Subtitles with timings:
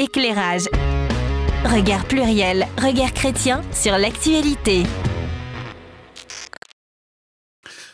[0.00, 0.66] éclairage.
[1.64, 4.84] Regard pluriel, regard chrétien sur l'actualité.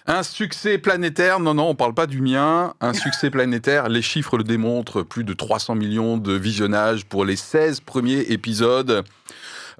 [0.06, 2.74] Un succès planétaire, non, non, on parle pas du mien.
[2.80, 7.34] Un succès planétaire, les chiffres le démontrent, plus de 300 millions de visionnages pour les
[7.34, 9.04] 16 premiers épisodes.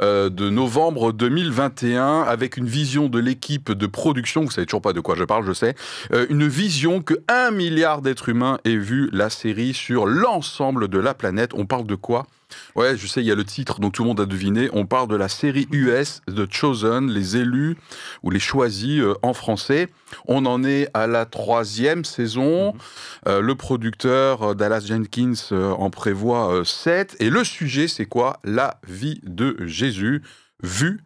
[0.03, 4.93] Euh, de novembre 2021 avec une vision de l'équipe de production, vous savez toujours pas
[4.93, 5.75] de quoi je parle, je sais,
[6.13, 10.99] euh, une vision que un milliard d'êtres humains aient vu la série sur l'ensemble de
[10.99, 11.53] la planète.
[11.55, 12.27] On parle de quoi?
[12.75, 14.69] Ouais, je sais, il y a le titre, donc tout le monde a deviné.
[14.73, 17.77] On parle de la série US The Chosen, les élus
[18.23, 19.89] ou les choisis euh, en français.
[20.27, 22.75] On en est à la troisième saison.
[22.75, 22.81] Mhm.
[23.29, 27.17] Euh, le producteur euh, Dallas Jenkins en prévoit sept.
[27.19, 28.41] Et le sujet, c'est quoi?
[28.45, 30.23] La vie de Jésus,
[30.63, 31.01] vue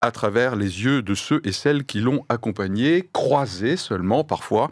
[0.00, 4.70] à travers les yeux de ceux et celles qui l'ont accompagné, croisé seulement parfois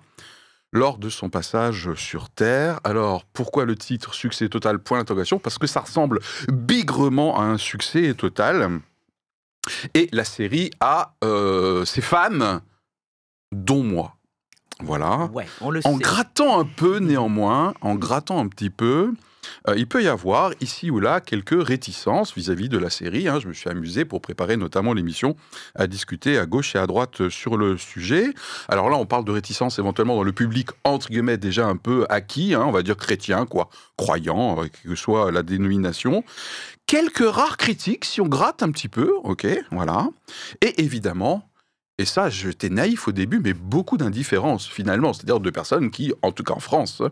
[0.72, 2.80] lors de son passage sur Terre.
[2.84, 4.78] Alors, pourquoi le titre Succès total?
[4.78, 8.80] Point d'interrogation Parce que ça ressemble bigrement à un succès total.
[9.94, 12.60] Et la série a euh, ses fans,
[13.52, 14.16] dont moi.
[14.80, 15.30] Voilà.
[15.84, 19.12] en grattant un peu néanmoins, en grattant un petit peu,
[19.68, 23.28] euh, il peut y avoir ici ou là quelques réticences vis-à-vis de la série.
[23.28, 23.40] Hein.
[23.40, 25.36] Je me suis amusé pour préparer notamment l'émission
[25.74, 28.32] à discuter à gauche et à droite sur le sujet.
[28.68, 32.06] Alors là, on parle de réticences éventuellement dans le public entre guillemets déjà un peu
[32.08, 36.24] acquis, hein, on va dire chrétien, quoi, croyant, euh, quelle que soit la dénomination.
[36.86, 40.08] Quelques rares critiques si on gratte un petit peu, ok, voilà.
[40.60, 41.48] Et évidemment,
[41.98, 46.32] et ça, j'étais naïf au début, mais beaucoup d'indifférence finalement, c'est-à-dire de personnes qui, en
[46.32, 47.02] tout cas en France,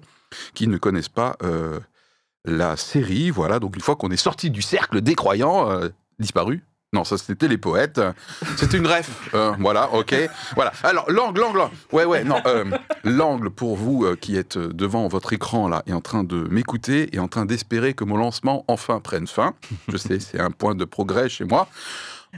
[0.55, 1.81] qui ne connaissent pas euh,
[2.45, 3.31] la série.
[3.31, 5.89] Voilà, donc une fois qu'on est sorti du cercle des croyants, euh,
[6.19, 6.63] disparu.
[6.93, 8.01] Non, ça c'était les poètes.
[8.57, 9.31] C'était une ref.
[9.35, 10.13] Euh, voilà, ok.
[10.57, 10.73] Voilà.
[10.83, 11.63] Alors, l'angle, l'angle.
[11.93, 12.41] Ouais, ouais, non.
[12.47, 12.65] Euh,
[13.05, 17.21] l'angle pour vous qui êtes devant votre écran là et en train de m'écouter et
[17.21, 19.55] en train d'espérer que mon lancement enfin prenne fin.
[19.87, 21.69] Je sais, c'est un point de progrès chez moi.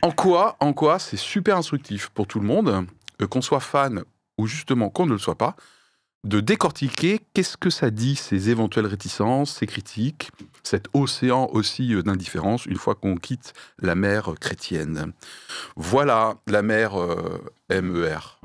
[0.02, 2.86] En quoi, en quoi c'est super instructif pour tout le monde,
[3.30, 4.04] qu'on soit fan
[4.38, 5.56] ou justement qu'on ne le soit pas,
[6.24, 10.30] de décortiquer qu'est-ce que ça dit, ces éventuelles réticences, ces critiques,
[10.62, 15.12] cet océan aussi euh, d'indifférence une fois qu'on quitte la mer chrétienne.
[15.76, 18.40] Voilà la mer euh, MER.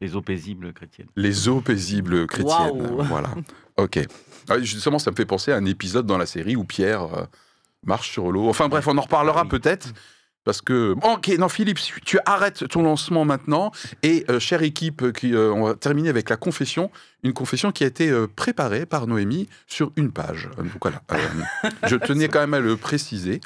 [0.00, 1.08] Les, eaux paisibles chrétiennes.
[1.14, 2.96] Les eaux paisibles chrétiennes.
[3.04, 3.30] Voilà.
[3.76, 4.00] Ok.
[4.48, 7.24] Ah, justement, ça me fait penser à un épisode dans la série où Pierre euh,
[7.84, 8.48] marche sur l'eau.
[8.48, 9.92] Enfin bref, on en reparlera peut-être.
[10.48, 10.94] Parce que.
[11.02, 13.70] Ok, non, Philippe, tu arrêtes ton lancement maintenant.
[14.02, 16.90] Et, euh, chère équipe, qui, euh, on va terminer avec la confession.
[17.22, 20.48] Une confession qui a été euh, préparée par Noémie sur une page.
[20.56, 21.02] Donc voilà.
[21.86, 23.42] je tenais quand même à le préciser.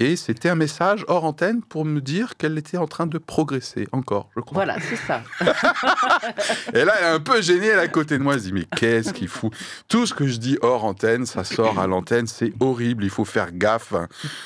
[0.00, 3.88] Et c'était un message hors antenne pour me dire qu'elle était en train de progresser
[3.90, 4.64] encore, je crois.
[4.64, 5.22] Voilà, c'est ça.
[6.72, 8.34] et là, elle est un peu gênée, elle est à côté de moi.
[8.34, 9.52] Elle se dit, mais qu'est-ce qu'il fout?
[9.88, 13.24] Tout ce que je dis hors antenne, ça sort à l'antenne, c'est horrible, il faut
[13.24, 13.92] faire gaffe.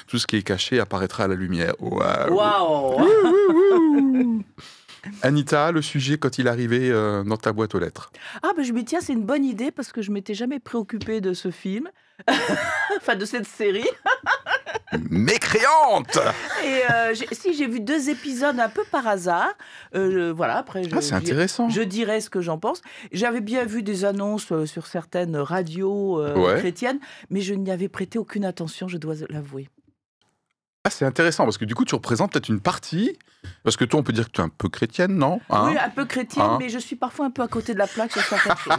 [0.07, 1.75] Tout ce qui est caché apparaîtra à la lumière.
[1.81, 3.07] Waouh wow.
[5.23, 8.11] Anita, le sujet quand il arrivait euh, dans ta boîte aux lettres?
[8.43, 10.61] Ah, ben je me dis, tiens, c'est une bonne idée parce que je m'étais jamais
[10.61, 11.91] préoccupée de ce film,
[12.97, 13.89] enfin de cette série.
[15.11, 16.19] Mécréante
[16.65, 19.53] Et euh, si j'ai vu deux épisodes un peu par hasard,
[19.95, 21.69] euh, voilà, après je, ah, c'est intéressant.
[21.69, 22.83] je dirais ce que j'en pense.
[23.13, 26.23] J'avais bien vu des annonces euh, sur certaines radios
[26.57, 27.01] chrétiennes,
[27.31, 29.69] mais je n'y avais prêté aucune attention, je dois l'avouer.
[30.85, 33.17] Ah, c'est intéressant parce que du coup, tu représentes peut-être une partie.
[33.63, 35.41] Parce que toi, on peut dire que tu es un peu chrétienne, non?
[35.51, 35.69] Hein?
[35.71, 36.57] Oui, un peu chrétienne, hein?
[36.61, 38.75] mais je suis parfois un peu à côté de la plaque sur certaines choses.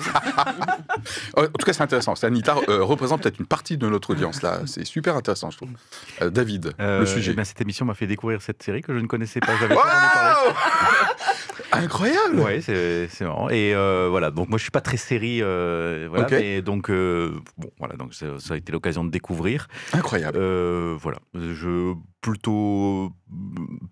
[1.38, 2.14] en tout cas, c'est intéressant.
[2.24, 4.60] Anita euh, représente peut-être une partie de notre audience là.
[4.66, 5.70] C'est super intéressant, je trouve.
[6.22, 7.36] Euh, David, le euh, sujet.
[7.38, 9.54] Eh cette émission m'a fait découvrir cette série que je ne connaissais pas.
[11.72, 12.40] Incroyable.
[12.40, 13.50] Oui, c'est marrant.
[13.50, 15.42] Et voilà, donc moi, je suis pas très série.
[15.42, 19.68] voilà, mais donc bon, voilà, donc ça, ça a été l'occasion de découvrir.
[19.94, 20.40] Incroyable.
[20.96, 23.12] voilà, je plutôt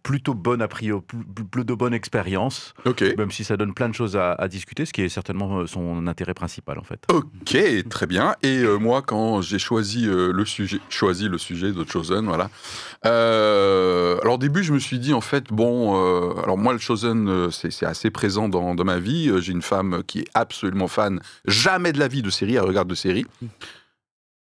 [0.04, 1.04] plutôt bonne a priori,
[1.52, 2.74] plutôt bonne expérience.
[3.18, 6.08] Même si ça donne plein de choses à, discuter, ce qui est certainement euh, son
[6.08, 7.06] intérêt principal en fait.
[7.12, 7.58] Ok,
[7.90, 8.36] très bien.
[8.42, 12.50] Et euh, moi, quand j'ai choisi euh, le sujet, choisi le sujet de Chosen, voilà.
[13.04, 15.94] alors au début, je me suis dit en fait, bon,
[16.42, 19.32] alors moi le Chosen, c'est assez présent dans, dans ma vie.
[19.40, 22.90] J'ai une femme qui est absolument fan, jamais de la vie de série, elle regarde
[22.90, 23.26] de séries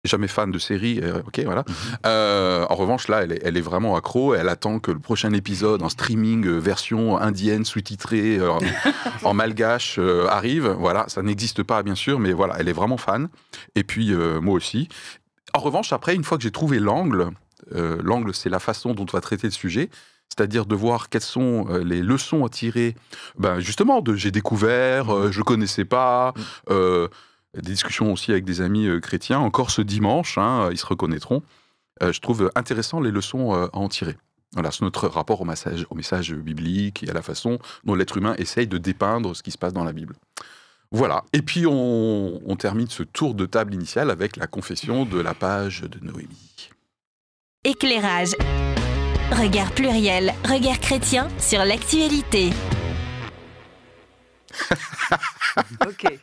[0.06, 1.64] jamais fan de série, euh, ok, voilà.
[1.67, 1.75] Mhm.
[2.06, 4.35] Euh, en revanche, là, elle est, elle est, vraiment accro.
[4.35, 8.38] Elle attend que le prochain épisode en streaming euh, version indienne sous-titrée
[9.25, 9.99] en malgache
[10.29, 10.69] arrive.
[10.79, 13.29] Voilà, ça n'existe pas, bien sûr, mais voilà, elle est vraiment fan.
[13.75, 14.88] Et puis moi aussi.
[15.55, 17.31] En revanche, après, une fois que j'ai trouvé l'angle,
[17.73, 19.91] l'angle, c'est la façon dont on va traiter le sujet
[20.29, 22.94] c'est-à-dire de voir quelles sont les leçons à tirer,
[23.38, 26.35] ben justement, de j'ai découvert, je connaissais pas,
[27.54, 31.43] des discussions aussi avec des amis chrétiens, encore ce dimanche, hein, ils se reconnaîtront.
[32.00, 34.16] je trouve intéressant les leçons à en tirer.
[34.52, 38.16] Voilà, c'est notre rapport au message, au message biblique et à la façon dont l'être
[38.16, 40.16] humain essaye de dépeindre ce qui se passe dans la Bible.
[40.93, 41.25] Voilà.
[41.32, 45.82] Et puis on, termine ce tour de table initial avec la confession de la page
[45.82, 46.70] de Noémie.
[47.64, 48.34] Éclairage.
[49.32, 52.50] Regard pluriel, regard chrétien sur l'actualité.
[55.87, 56.19] ok.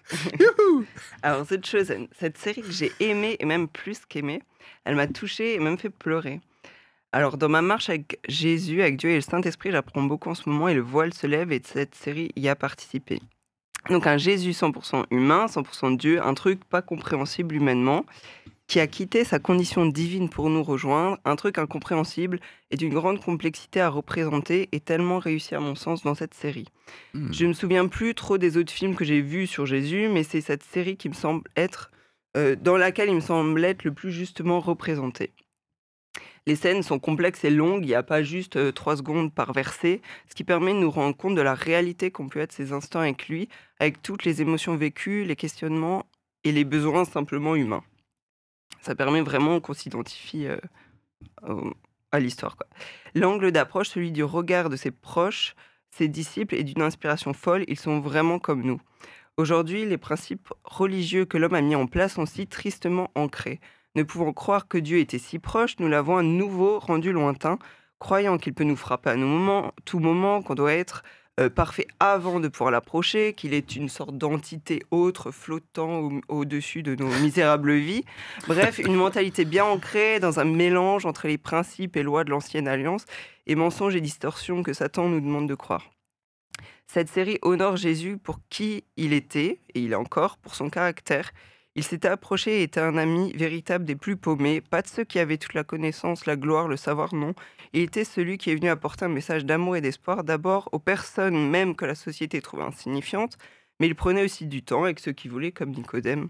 [1.22, 4.42] Alors cette chose, cette série que j'ai aimée et même plus qu'aimée,
[4.86, 6.42] elle m'a touchée et même fait pleurer.
[7.16, 10.50] Alors, dans ma marche avec Jésus, avec Dieu et le Saint-Esprit, j'apprends beaucoup en ce
[10.50, 13.22] moment et le voile se lève et cette série y a participé.
[13.92, 18.04] Donc, un Jésus 100% humain, 100% Dieu, un truc pas compréhensible humainement,
[18.68, 22.40] qui a quitté sa condition divine pour nous rejoindre, un truc incompréhensible
[22.72, 26.68] et d'une grande complexité à représenter et tellement réussi à mon sens dans cette série.
[27.14, 27.32] Hmm.
[27.32, 30.24] Je ne me souviens plus trop des autres films que j'ai vus sur Jésus, mais
[30.24, 31.92] c'est cette série qui me semble être,
[32.38, 35.34] euh, dans laquelle il me semble être le plus justement représenté.
[36.46, 40.02] Les scènes sont complexes et longues, il n'y a pas juste trois secondes par verset,
[40.28, 43.00] ce qui permet de nous rendre compte de la réalité qu'ont pu être ces instants
[43.00, 43.48] avec lui,
[43.80, 46.06] avec toutes les émotions vécues, les questionnements
[46.44, 47.84] et les besoins simplement humains.
[48.84, 50.46] Ça permet vraiment qu'on s'identifie
[52.12, 52.58] à l'histoire.
[53.16, 55.56] L'angle d'approche, celui du regard de ses proches,
[55.90, 58.82] ses disciples, est d'une inspiration folle, ils sont vraiment comme nous.
[59.38, 63.62] Aujourd'hui, les principes religieux que l'homme a mis en place sont si tristement ancrés.
[63.96, 67.58] Ne pouvant croire que Dieu était si proche, nous l'avons à nouveau rendu lointain,
[68.00, 69.16] croyant qu'il peut nous frapper à
[69.86, 71.04] tout moment, qu'on doit être
[71.40, 76.94] euh, parfait avant de pouvoir l'approcher, qu'il est une sorte d'entité autre flottant au-dessus de
[76.94, 78.06] nos misérables vies.
[78.48, 82.68] Bref, une mentalité bien ancrée dans un mélange entre les principes et lois de l'ancienne
[82.68, 83.06] alliance
[83.48, 85.90] et mensonges et distorsions que Satan nous demande de croire.
[86.86, 91.32] Cette série honore Jésus pour qui il était, et il est encore, pour son caractère,
[91.76, 95.18] il s'était approché et était un ami véritable des plus paumés, pas de ceux qui
[95.20, 97.34] avaient toute la connaissance, la gloire, le savoir, non.
[97.74, 101.50] Il était celui qui est venu apporter un message d'amour et d'espoir d'abord aux personnes
[101.50, 103.38] même que la société trouvait insignifiantes,
[103.80, 106.30] mais il prenait aussi du temps avec ceux qui voulaient, comme Nicodème,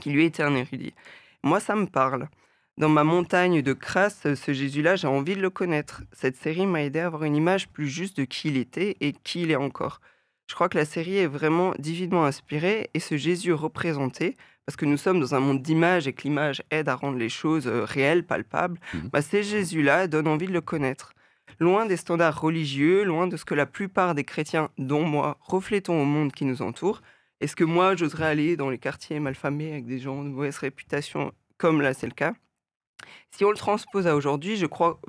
[0.00, 0.94] qui lui était un érudit.
[1.42, 2.28] Moi, ça me parle.
[2.76, 6.02] Dans ma montagne de crasse, ce Jésus-là, j'ai envie de le connaître.
[6.12, 9.12] Cette série m'a aidé à avoir une image plus juste de qui il était et
[9.12, 10.00] qui il est encore.
[10.48, 14.34] Je crois que la série est vraiment divinement inspirée et ce Jésus représenté,
[14.64, 17.28] parce que nous sommes dans un monde d'images et que l'image aide à rendre les
[17.28, 21.12] choses réelles, palpables, mmh bah, ces Jésus-là donnent envie de le connaître.
[21.60, 26.00] Loin des standards religieux, loin de ce que la plupart des chrétiens, dont moi, reflétons
[26.00, 27.02] au monde qui nous entoure,
[27.40, 31.32] est-ce que moi, j'oserais aller dans les quartiers malfamés avec des gens de mauvaise réputation,
[31.58, 32.34] comme là c'est le cas?
[33.30, 35.00] Si on le transpose à aujourd'hui, je crois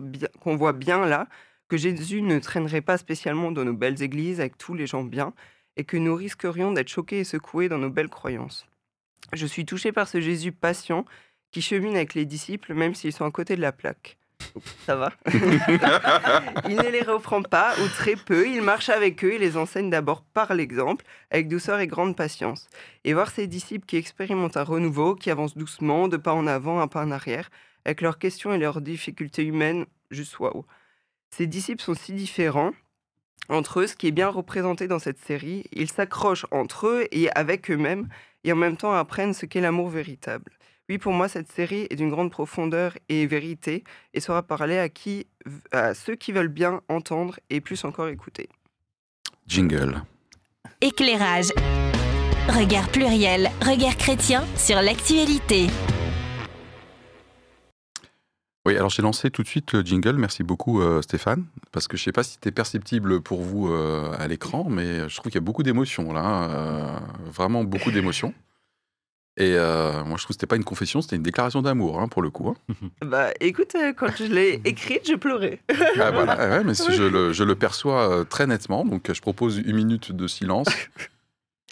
[0.42, 1.27] qu'on voit bien là
[1.69, 5.33] que Jésus ne traînerait pas spécialement dans nos belles églises avec tous les gens bien,
[5.77, 8.68] et que nous risquerions d'être choqués et secoués dans nos belles croyances.
[9.33, 11.06] Je suis touché par ce Jésus patient
[11.51, 14.18] qui chemine avec les disciples même s'ils sont à côté de la plaque.
[14.86, 15.12] Ça va?
[16.68, 18.48] Il ne les reprend pas, ou très peu.
[18.48, 22.68] Il marche avec eux et les enseigne d'abord par l'exemple, avec douceur et grande patience.
[23.04, 26.80] Et voir ces disciples qui expérimentent un renouveau, qui avancent doucement, de pas en avant,
[26.80, 27.50] un pas en arrière,
[27.86, 30.66] avec leurs questions et leurs difficultés humaines, juste waouh.
[31.30, 32.72] Ces disciples sont si différents
[33.50, 35.64] entre eux, ce qui est bien représenté dans cette série.
[35.72, 38.08] Ils s'accrochent entre eux et avec eux-mêmes,
[38.44, 40.52] et en même temps apprennent ce qu'est l'amour véritable.
[40.88, 43.84] Oui, pour moi, cette série est d'une grande profondeur et vérité
[44.14, 45.28] et sera parlée à, qui,
[45.71, 48.50] à ceux qui veulent bien entendre et plus encore écouter.
[49.48, 50.02] Jingle.
[50.81, 51.50] Éclairage.
[52.48, 55.68] Regard pluriel, regard chrétien sur l'actualité.
[58.69, 60.18] Oui, alors j'ai lancé tout de suite le jingle.
[60.18, 63.68] Merci beaucoup euh, Stéphane, parce que je ne sais pas si c'était perceptible pour vous
[63.68, 66.99] euh, à l'écran, mais je trouve qu'il y a beaucoup d'émotions là, euh,
[67.31, 68.31] vraiment beaucoup d'émotions.
[69.38, 72.21] Et moi, je trouve que c'était pas une confession, c'était une déclaration d'amour, hein, pour
[72.21, 72.49] le coup.
[72.49, 72.76] Hein.
[73.04, 75.61] Bah, écoute, quand je l'ai écrite, je pleurais.
[75.99, 79.78] ah, voilà, ouais, mais je, le, je, le, perçois très nettement, donc je propose une
[79.78, 80.68] minute de silence.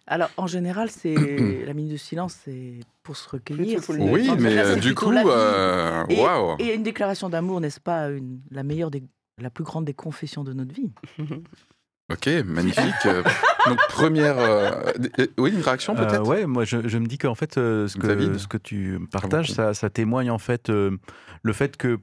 [0.07, 1.15] Alors, en général, c'est
[1.65, 3.79] la minute de silence, c'est pour se recueillir.
[3.89, 8.63] Oui, mais euh, du coup, euh, waouh et, une déclaration d'amour, n'est-ce pas une, la
[8.63, 9.03] meilleure, des,
[9.37, 10.91] la plus grande des confessions de notre vie?
[12.09, 13.05] Ok, magnifique.
[13.05, 13.21] Euh,
[13.67, 14.37] donc première,
[15.37, 16.25] oui, une réaction peut-être?
[16.25, 19.89] ouais, moi je, me dis qu'en fait, ce, que, ce que tu partages, ça, ça,
[19.89, 20.99] témoigne en fait le
[21.51, 21.99] fait que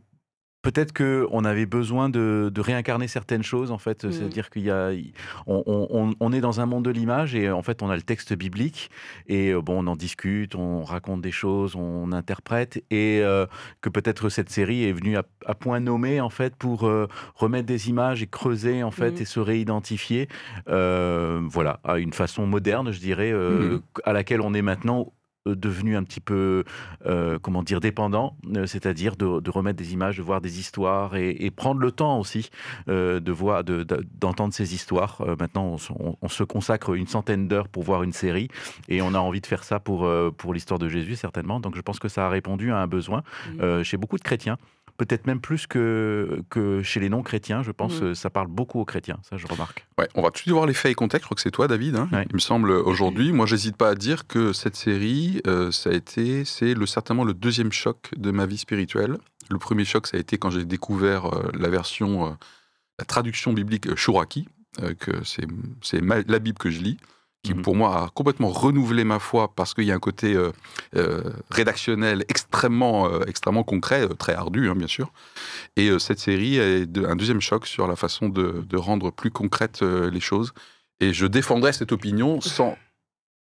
[0.65, 4.05] peut-être qu'on avait besoin de, réincarner certaines choses, en fait.
[4.05, 4.13] Mmh.
[4.13, 4.91] C'est-à-dire qu'il y a,
[5.47, 8.91] on, est dans un monde de l'image et en fait, on a le texte biblique
[9.29, 13.47] et euh, bon, on en discute, on raconte des choses, on interprète et euh,
[13.83, 17.91] que peut-être cette série est venue à, point nommé, en fait, pour euh, remettre des
[17.91, 19.23] images et creuser, en fait, mmh.
[19.23, 20.29] et se réidentifier,
[20.67, 23.83] voilà, à une façon moderne, je dirais, mmh.
[24.05, 25.13] à laquelle on est maintenant
[25.47, 26.65] devenu un petit peu,
[27.43, 28.37] comment dire, dépendant,
[28.67, 32.51] c'est-à-dire de, remettre des images, de voir des histoires et, prendre le temps aussi
[32.87, 35.23] de voir, d'entendre ces histoires.
[35.39, 35.77] maintenant,
[36.23, 38.49] on, se consacre une centaine d'heures pour voir une série
[38.89, 41.61] et on a envie de faire ça pour, pour l'histoire de Jésus, certainement.
[41.61, 43.23] Donc je pense que ça a répondu à un besoin
[43.83, 44.59] chez beaucoup de chrétiens
[44.97, 47.63] peut-être même plus que, que chez les non-chrétiens.
[47.63, 48.15] Je pense que mmh.
[48.15, 49.87] ça parle beaucoup aux chrétiens, ça je remarque.
[49.99, 51.25] Ouais, on va tout de suite voir les faits et contextes.
[51.25, 51.97] Je crois que c'est toi, David.
[51.97, 52.09] Hein.
[52.31, 53.33] Il me semble aujourd'hui.
[53.33, 57.25] Moi, j'hésite pas à dire que cette série, euh, ça a été, c'est le, certainement
[57.25, 59.17] le deuxième choc de ma vie spirituelle.
[59.51, 62.31] Le premier choc, ça a été quand j'ai découvert euh, la version, euh,
[62.99, 64.49] la traduction biblique Shuraki,
[64.99, 66.99] que c'est la Bible que je lis
[67.45, 67.63] qui mhm.
[67.63, 70.51] pour moi a complètement renouvelé ma foi parce qu'il y a un côté euh,
[70.97, 75.13] euh, rédactionnel extrêmement, euh, extrêmement concret, très ardu hein, bien sûr.
[75.77, 79.83] Et cette série est un deuxième choc sur la façon de, de rendre plus concrètes
[79.83, 80.53] les choses.
[81.01, 82.77] Et je défendrai cette opinion sans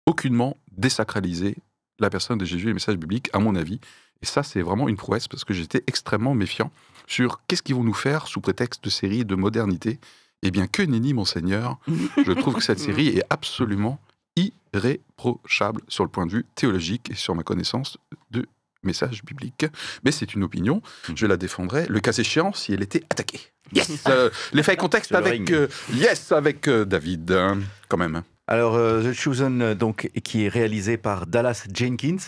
[0.06, 1.56] aucunement désacraliser
[1.98, 3.80] la personne de Jésus et les messages bibliques, à mon avis.
[4.22, 6.70] Et ça, c'est vraiment une prouesse parce que j'étais extrêmement méfiant
[7.06, 9.98] sur qu'est-ce qu'ils vont nous faire sous prétexte de série de modernité.
[10.46, 11.76] Eh bien, que nenni, monseigneur
[12.24, 13.98] Je trouve que cette série est absolument
[14.36, 17.98] irréprochable sur le point de vue théologique et sur ma connaissance
[18.30, 18.46] de
[18.84, 19.66] messages bibliques.
[20.04, 23.40] Mais c'est une opinion, je la défendrai, le cas échéant, si elle était attaquée.
[23.72, 28.22] Yes euh, Les faits contexte avec, euh, yes, avec euh, David, hein, quand même.
[28.46, 32.22] Alors, The Chosen, donc, qui est réalisé par Dallas Jenkins,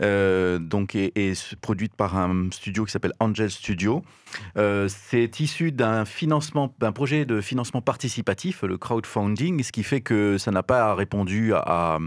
[0.00, 4.02] euh, donc est, produite par un studio qui s'appelle Angel Studio.
[4.56, 10.00] Euh, c'est issu d'un financement, d'un projet de financement participatif, le crowdfunding, ce qui fait
[10.00, 11.98] que ça n'a pas répondu à,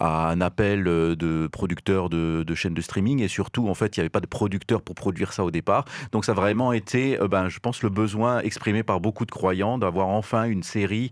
[0.00, 4.08] un appel de producteurs de, chaînes de streaming et surtout en fait il n'y avait
[4.08, 5.84] pas de producteurs pour produire ça au départ.
[6.12, 9.30] Donc ça a vraiment été, euh, ben, je pense, le besoin exprimé par beaucoup de
[9.30, 11.10] croyants d'avoir enfin une série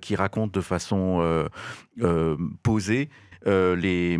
[0.00, 1.48] qui raconte de façon
[2.62, 3.14] posée euh,
[3.46, 4.18] les,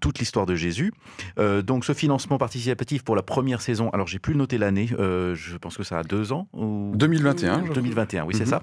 [0.00, 0.92] toute l'histoire de Jésus.
[1.38, 5.34] Euh, donc ce financement participatif pour la première saison, alors j'ai plus noté l'année, euh,
[5.34, 6.48] je pense que ça a deux ans.
[6.52, 6.92] Ou...
[6.94, 7.62] 2021.
[7.74, 8.60] 2021, oui, c'est mhm.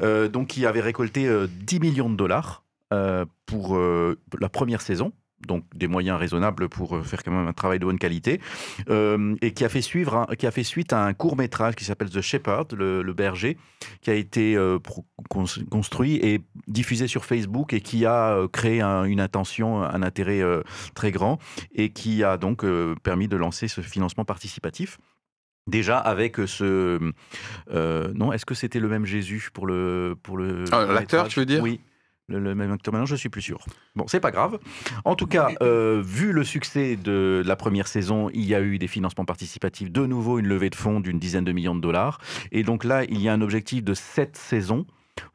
[0.00, 0.28] ça.
[0.28, 2.64] donc qui avait récolté 10 millions de dollars
[3.46, 5.12] pour la première saison
[5.46, 8.40] donc des moyens raisonnables pour euh, faire quand même un travail de bonne qualité,
[8.90, 11.84] euh, et qui a fait suivre, qui a fait suite à un court métrage qui
[11.84, 13.56] s'appelle The Shepherd, le, berger,
[14.00, 14.78] qui a été euh,
[15.70, 20.42] construit et diffusé sur Facebook et qui a créé une intention, un intérêt
[20.94, 21.38] très grand,
[21.74, 22.64] et qui a donc
[23.02, 24.98] permis de lancer ce financement participatif.
[25.66, 26.98] Déjà avec ce
[27.70, 31.46] non, est-ce que c'était le même Jésus pour le pour le ah, l'acteur, tu veux
[31.46, 31.62] dire?
[31.62, 31.80] Oui
[32.28, 33.64] le, même acteur maintenant, je suis plus sûr.
[33.96, 34.58] Bon, c'est pas grave.
[35.04, 38.78] En tout cas, euh, vu le succès de la première saison, il y a eu
[38.78, 42.20] des financements participatifs, de nouveau une levée de fonds d'une dizaine de millions de dollars.
[42.52, 44.86] Et donc là, il y a un objectif de sept saisons,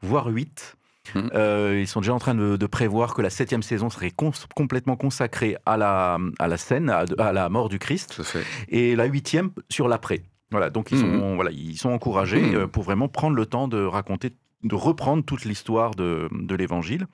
[0.02, 0.76] voire huit.
[1.14, 1.20] Mmh.
[1.34, 4.12] Euh, ils sont déjà en train de, prévoir que la septième saison serait
[4.54, 8.22] complètement consacrée à la, à la scène, à, la mort du Christ,
[8.68, 10.22] et la huitième sur l'après.
[10.50, 11.20] Voilà, donc ils, mmh.
[11.20, 12.54] sont, voilà, ils sont encouragés mmh.
[12.54, 14.30] euh, pour vraiment prendre le temps de raconter
[14.64, 17.06] de reprendre toute l'histoire de, l'Évangile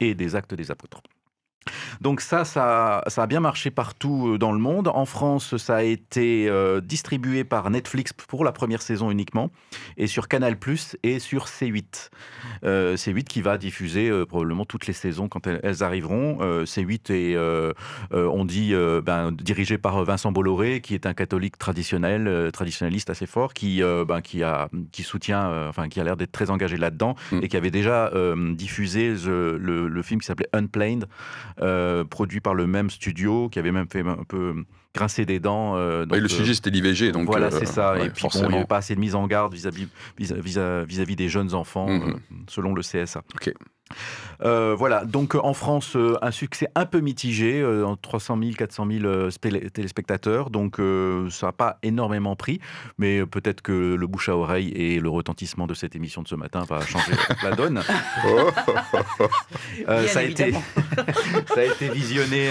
[0.00, 1.02] et des actes des apôtres.
[2.00, 4.88] Donc ça, ça, a bien marché partout euh, dans le monde.
[4.88, 9.50] En France, ça a été euh, distribué par Netflix pour la première saison uniquement,
[9.96, 10.54] et sur Canal⁇
[11.02, 12.10] et sur C8.
[12.64, 16.38] Euh, C8 qui va diffuser probablement toutes les saisons quand elles, arriveront.
[16.64, 17.74] C8 est,
[18.12, 23.54] on dit, ben, dirigé par Vincent Bolloré, qui est un catholique traditionnel, traditionnaliste assez fort,
[23.54, 27.40] qui, ben, qui, a, qui soutient, enfin qui a l'air d'être très engagé là-dedans, mm.
[27.42, 28.10] et qui avait déjà
[28.54, 31.06] diffusé le, le, film qui s'appelait Unplanned,
[31.60, 34.54] euh, produit par le même studio, qui avait même fait un peu
[34.94, 35.76] grincer des dents.
[35.76, 37.96] Euh, le sujet euh, c'était l'IVG, donc voilà, c'est ça.
[37.98, 41.88] et puis il n'y avait pas assez de mise en garde vis-à-vis des jeunes enfants,
[41.88, 42.16] mm-hmm.
[42.48, 43.22] selon le CSA.
[43.34, 43.52] Ok.
[44.42, 48.86] Euh, voilà, donc en France, euh, un succès un peu mitigé, euh, 300 000, 400
[49.00, 49.30] 000
[49.72, 52.60] téléspectateurs, donc euh, ça n'a pas énormément pris,
[52.98, 56.34] mais peut-être que le bouche à oreille et le retentissement de cette émission de ce
[56.34, 57.12] matin va changer
[57.42, 57.80] la donne.
[59.86, 60.52] ça, a été,
[61.46, 62.48] ça a été visionné,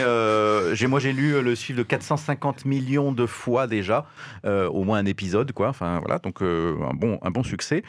[0.88, 4.06] moi j'ai lu le chiffre de 450 millions de fois déjà,
[4.46, 7.84] au moins un épisode, quoi, enfin voilà, donc un, bon, un bon succès.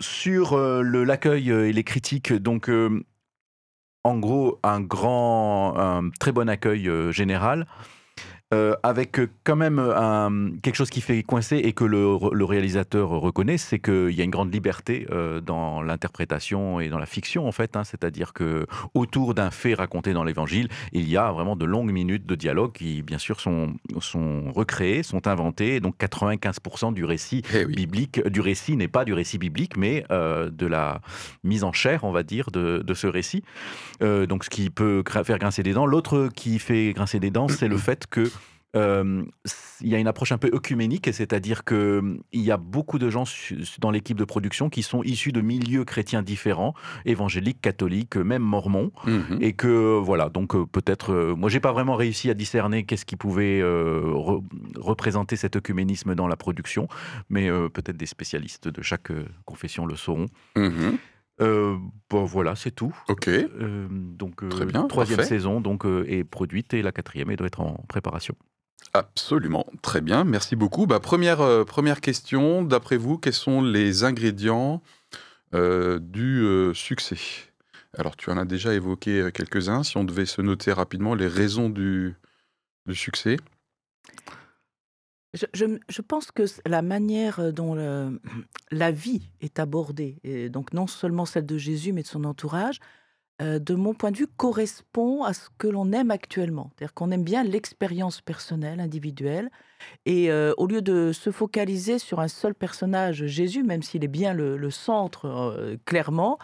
[0.00, 2.19] sur l'accueil et les critiques.
[2.28, 3.02] Donc, euh,
[4.04, 7.66] en gros, un grand, un très bon accueil euh, général.
[8.52, 13.08] Euh, avec quand même un, quelque chose qui fait coincer et que le, le réalisateur
[13.08, 17.46] reconnaît, c'est qu'il y a une grande liberté euh, dans l'interprétation et dans la fiction
[17.46, 17.76] en fait.
[17.76, 17.84] Hein.
[17.84, 22.26] C'est-à-dire que autour d'un fait raconté dans l'Évangile, il y a vraiment de longues minutes
[22.26, 25.78] de dialogue qui, bien sûr, sont, sont recréées, sont inventées.
[25.78, 30.50] Donc 95% du récit eh biblique, du récit n'est pas du récit biblique, mais euh,
[30.50, 31.02] de la
[31.44, 33.44] mise en chair, on va dire, de, de ce récit.
[34.00, 35.86] donc ce qui peut faire grincer des dents.
[35.86, 38.28] L'autre qui fait grincer des dents, c'est le fait que
[38.76, 39.24] euh,
[39.80, 43.10] il y a une approche un peu œcuménique, c'est-à-dire qu'il hum, y a beaucoup de
[43.10, 43.24] gens
[43.80, 46.74] dans l'équipe de production qui sont issus de milieux chrétiens différents,
[47.04, 49.38] évangéliques, catholiques, même mormons, mhm.
[49.40, 53.04] et que voilà, donc euh, peut-être, euh, moi j'ai pas vraiment réussi à discerner qu'est-ce
[53.04, 53.60] qui pouvait
[54.76, 56.88] représenter cet œcuménisme dans la production,
[57.28, 59.12] mais peut-être des spécialistes de chaque
[59.44, 60.26] confession le sauront.
[60.56, 60.98] Mhm.
[62.10, 62.94] bon, voilà, c'est tout.
[63.08, 63.28] Ok.
[63.90, 67.84] donc, Très bien, troisième saison donc est produite et la quatrième elle doit être en
[67.88, 68.36] préparation.
[68.92, 70.86] Absolument, très bien, merci beaucoup.
[70.86, 74.82] Bah, première, euh, première question, d'après vous, quels sont les ingrédients
[75.54, 77.18] euh, du euh, succès?
[77.96, 81.68] Alors tu en as déjà évoqué quelques-uns, si on devait se noter rapidement les raisons
[81.68, 82.16] du,
[82.92, 83.36] succès.
[85.34, 87.74] Je, pense que la manière dont
[88.70, 92.80] la vie est abordée, et donc non seulement celle de Jésus, mais de son entourage,
[93.40, 96.70] euh, de mon point de vue, correspond à ce que l'on aime actuellement.
[96.70, 99.50] C'est-à-dire qu'on aime bien l'expérience personnelle, individuelle.
[100.04, 104.08] Et euh, au lieu de se focaliser sur un seul personnage, Jésus, même s'il est
[104.08, 106.38] bien le, centre, euh, clairement,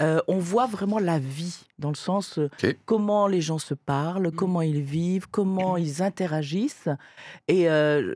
[0.00, 2.38] on voit vraiment la vie, dans le sens
[2.84, 4.36] comment les gens se parlent, mmh.
[4.36, 6.88] comment ils vivent, comment ils interagissent.
[7.48, 7.66] Et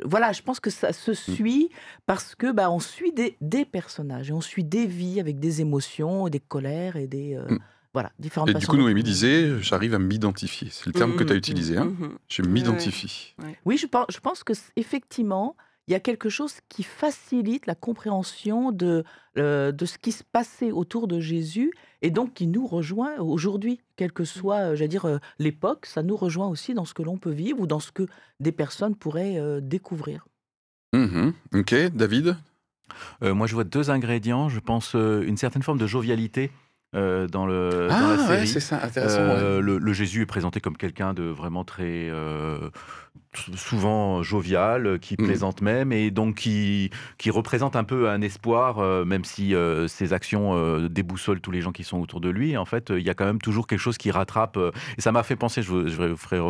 [0.04, 1.14] voilà, je pense que ça se mmh.
[1.14, 1.70] suit
[2.06, 5.60] parce que bah, on suit des, des, personnages et on suit des vies avec des
[5.62, 7.36] émotions, des colères et des...
[7.36, 7.58] Mmh.
[7.92, 10.68] Voilà, différentes Et du coup, Noémie disait, j'arrive à m'identifier.
[10.70, 11.76] C'est le terme que tu as mmh, utilisé.
[11.76, 11.86] Hein.
[11.86, 12.18] Mmh, mmh.
[12.28, 13.34] Je m'identifie.
[13.64, 15.56] Oui, je pense, je pense que effectivement,
[15.90, 19.02] il y a quelque chose qui facilite la compréhension de,
[19.38, 23.80] euh, de ce qui se passait autour de Jésus et donc qui nous rejoint aujourd'hui,
[23.96, 27.02] quelle que soit, euh, j'allais dire, euh, l'époque, ça nous rejoint aussi dans ce que
[27.02, 28.06] l'on peut vivre ou dans ce que
[28.38, 30.28] des personnes pourraient découvrir.
[30.94, 32.36] Ok, David?
[33.20, 34.48] Moi, je vois deux ingrédients.
[34.48, 36.52] Je pense une certaine forme de jovialité
[36.96, 38.48] euh, dans, le, dans la ah, série.
[38.48, 39.20] c'est ça, intéressant.
[39.20, 42.68] Euh, le, Jésus est présenté comme quelqu'un de vraiment très euh,
[43.54, 45.24] souvent jovial, qui mm.
[45.24, 49.54] plaisante même, et donc qui, qui représente un peu un espoir, même si
[49.86, 52.56] ses actions déboussolent tous les gens qui sont autour de lui.
[52.56, 54.58] En fait, il y a quand même toujours quelque chose qui rattrape.
[54.98, 56.40] et ça m'a fait penser, je, je vous ferai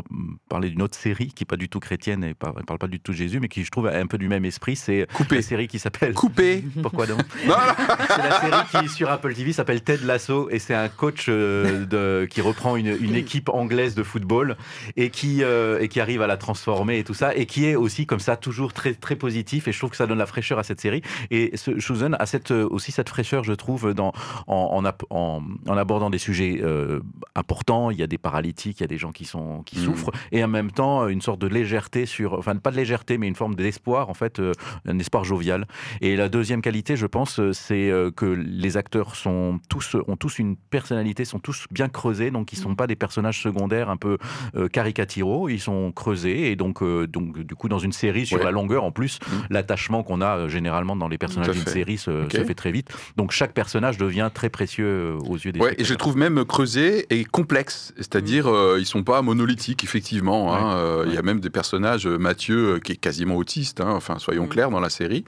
[0.49, 2.99] parler d'une autre série qui n'est pas du tout chrétienne et ne parle pas du
[2.99, 4.77] tout de Jésus, mais qui je trouve un peu du même esprit.
[4.77, 6.65] C'est la série qui s'appelle Coupé.
[6.83, 7.21] Pourquoi donc?
[7.43, 11.85] C'est la série qui sur Apple TV s'appelle Ted Lasso et c'est un coach euh,
[11.85, 14.57] de, qui reprend une, une, équipe anglaise de football
[14.97, 17.75] et qui, euh, et qui arrive à la transformer et tout ça et qui est
[17.75, 20.59] aussi comme ça toujours très, très positif et je trouve que ça donne la fraîcheur
[20.59, 21.03] à cette série.
[21.31, 21.71] Et ce
[22.15, 24.13] a cette, aussi cette fraîcheur je trouve dans,
[24.47, 27.01] en, en, en abordant des sujets euh,
[27.35, 27.91] importants.
[27.91, 29.85] Il y a des paralytiques il y a des gens qui, sont, qui mmh.
[29.85, 33.27] souffrent et en même temps une sorte de légèreté sur enfin pas de légèreté mais
[33.27, 34.41] une forme d'espoir en fait
[34.87, 35.67] un espoir jovial.
[36.01, 40.55] Et la deuxième qualité je pense c'est que les acteurs sont tous ont tous une
[40.57, 42.77] personnalité, sont tous bien creusés, donc ils ne sont mm.
[42.77, 44.19] pas des personnages secondaires un peu
[44.55, 48.39] euh, caricaturaux, ils sont creusés, et donc, euh, donc du coup, dans une série, sur
[48.39, 49.35] la longueur, en plus, mm.
[49.51, 52.91] l'attachement qu'on a euh, généralement dans les personnages d'une série se, fait très vite.
[53.17, 57.07] Donc chaque personnage devient très précieux aux yeux des ouais, Et je trouve même creusé
[57.11, 58.79] et complexe, c'est-à-dire mm.
[58.79, 60.55] ils sont pas monolithiques, effectivement.
[60.55, 64.47] Hein, il y a même des personnages, Mathieu, qui est quasiment autiste, hein, enfin, soyons
[64.47, 65.25] clairs, dans la série.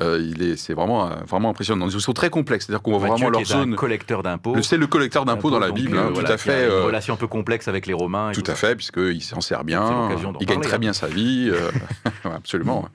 [0.00, 1.88] Euh, il est, c'est vraiment, euh, vraiment impressionnant.
[1.88, 3.76] Ils sont très complexes, c'est-à-dire qu'on voit vraiment leur zone.
[3.76, 4.60] collecteur d'impôts.
[4.62, 6.66] C'est le collecteur d'impôts dans la Bible, hein, euh, tout à fait.
[6.66, 8.32] Une relation un peu complexe avec les Romains.
[8.32, 10.10] tout, à fait, puisqu'il s'en sert bien.
[10.40, 10.78] Il gagne très hein.
[10.78, 11.52] bien sa vie.
[12.24, 12.88] absolument.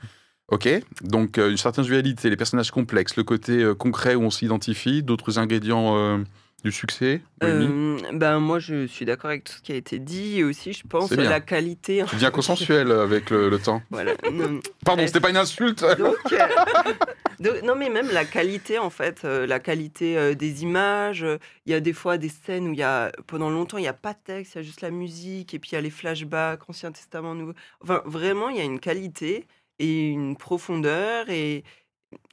[0.51, 0.67] Ok,
[1.01, 6.19] donc une certaine dualité, les personnages complexes, le côté concret où on s'identifie, d'autres ingrédients
[6.63, 10.39] du succès euh, ben Moi, je suis d'accord avec tout ce qui a été dit.
[10.39, 12.03] Et aussi, je pense à la qualité.
[12.07, 13.81] Tu deviens consensuel avec le, temps.
[13.89, 14.13] Voilà.
[14.85, 15.85] Pardon, c'était pas une insulte.
[17.39, 21.25] Donc, non, mais même la qualité, en fait, euh, la qualité euh, des images.
[21.65, 23.87] Il y a des fois des scènes où il y a, pendant longtemps, il n'y
[23.87, 25.53] a pas de texte, il y a juste la musique.
[25.53, 27.53] Et puis, il y a les flashbacks, Ancien Testament, Nouveau.
[27.81, 29.47] Enfin, vraiment, il y a une qualité
[29.79, 31.29] et une profondeur.
[31.29, 31.63] Et,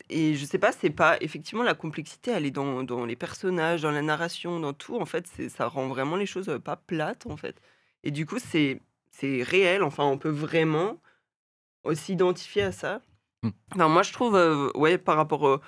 [0.08, 3.82] et je sais pas, c'est pas effectivement la complexité, elle est dans, dans, les personnages,
[3.82, 4.96] dans la narration, dans tout.
[4.96, 7.60] En fait, ça rend vraiment les choses pas plates, en fait.
[8.04, 9.82] Et du coup, c'est c'est réel.
[9.82, 11.00] Enfin, on peut vraiment
[11.94, 13.00] s'identifier à ça.
[13.42, 13.84] Mmh.
[13.86, 14.34] moi, je trouve,
[14.74, 15.60] ouais, par rapport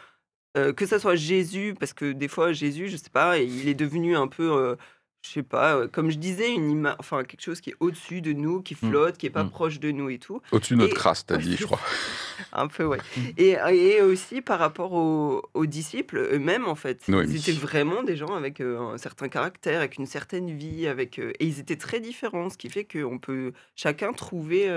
[0.54, 4.16] que ça soit Jésus, parce que des fois Jésus, je sais pas, il est devenu
[4.16, 4.76] un peu
[5.22, 8.32] je sais pas, euh, comme je disais, une enfin quelque chose qui est au-dessus de
[8.32, 8.88] nous, qui mmh.
[8.88, 9.50] flotte, qui est pas mmh.
[9.50, 10.40] proche de nous et tout.
[10.52, 11.80] Au-dessus de notre crasse, t'as dit, je crois.
[12.52, 12.98] Un peu, ouais.
[12.98, 13.20] Mmh.
[13.36, 17.02] Et, et aussi par rapport aux, disciples eux-mêmes, en fait.
[17.08, 21.18] ils étaient vraiment des gens avec euh, un certain caractère, avec une certaine vie, avec
[21.18, 24.68] euh, et ils étaient très différents, ce qui fait qu'on peut chacun trouver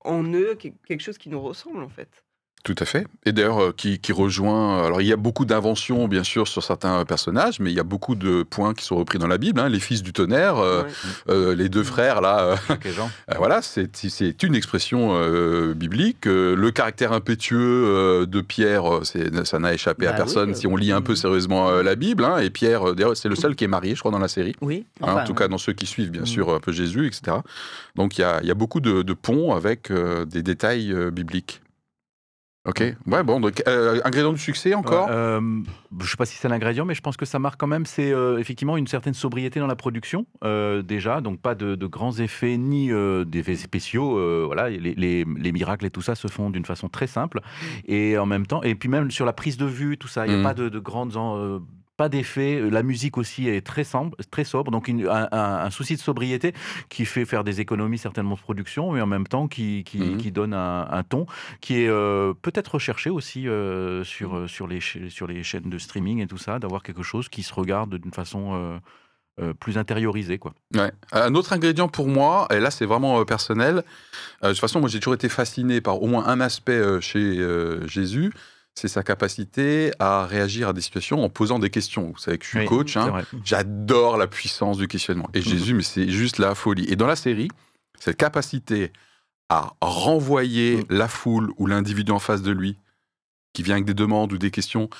[0.00, 2.25] en eux quelque chose qui nous ressemble, en fait.
[2.66, 3.06] Tout à fait.
[3.24, 4.84] Et d'ailleurs, euh, qui, rejoint.
[4.84, 7.84] Alors, il y a beaucoup d'inventions, bien sûr, sur certains personnages, mais il y a
[7.84, 9.60] beaucoup de points qui sont repris dans la Bible.
[9.60, 9.68] Hein.
[9.68, 10.82] Les fils du tonnerre, euh,
[11.28, 12.56] euh, les deux frères, là.
[13.36, 15.14] voilà, c'est une expression
[15.76, 16.24] biblique.
[16.24, 19.00] le caractère impétueux de Pierre,
[19.44, 22.24] ça n'a échappé à bah personne si on lit un peu sérieusement la Bible.
[22.24, 22.38] Hein.
[22.38, 22.82] Et Pierre,
[23.14, 24.56] c'est le seul qui est marié, je crois, dans la série.
[24.60, 24.86] Oui.
[25.02, 26.26] Hein, en tout cas, dans ceux qui suivent, bien mm.
[26.26, 27.36] sûr, un peu Jésus, etc.
[27.94, 31.60] Donc, il y a, beaucoup de, de ponts avec des détails bibliques.
[32.66, 36.36] Ok, ouais, bon, donc euh, ingrédient du succès encore euh, Je ne sais pas si
[36.36, 39.14] c'est l'ingrédient, mais je pense que ça marque quand même, c'est euh, effectivement une certaine
[39.14, 40.26] sobriété dans la production,
[40.82, 42.90] déjà, donc pas de, grands effets ni
[43.26, 44.46] d'effets spéciaux.
[44.46, 47.40] voilà, les, les, miracles et tout ça se font d'une façon très simple.
[47.86, 50.30] Et en même temps, et puis même sur la prise de vue, tout ça, il
[50.30, 50.42] n'y a mmh.
[50.42, 51.16] pas de, de grandes
[51.96, 52.60] pas d'effet.
[52.60, 56.52] Euh, la musique aussi est très, sobre, très sobre donc un, souci de sobriété
[56.88, 60.30] qui fait faire des économies certainement de production, mais en même temps qui, qui, mmh
[60.36, 61.24] donne un, ton
[61.60, 64.48] qui est euh, peut-être recherché aussi euh, sur, mmh.
[64.48, 67.54] sur, les, sur les chaînes de streaming et tout ça, d'avoir quelque chose qui se
[67.54, 68.80] regarde d'une façon...
[69.60, 70.38] plus intériorisée.
[70.38, 70.54] Quoi.
[70.74, 70.90] Ouais.
[71.12, 73.84] Un autre ingrédient pour moi, et là c'est vraiment personnel,
[74.42, 77.38] de toute façon moi j'ai toujours été fasciné par au moins un aspect chez
[77.86, 78.32] Jésus,
[78.78, 82.12] c'est sa capacité à réagir à des situations en posant des questions.
[82.12, 83.22] Vous savez que je suis coach, hein.
[83.42, 85.28] j'adore la puissance du questionnement.
[85.32, 86.84] Et Jésus, mais c'est juste la folie.
[86.90, 87.48] Et dans la série,
[87.98, 88.92] cette capacité
[89.48, 90.84] à renvoyer mm.
[90.90, 92.78] la foule ou l'individu en face de lui,
[93.54, 94.90] qui vient avec des demandes ou des questions,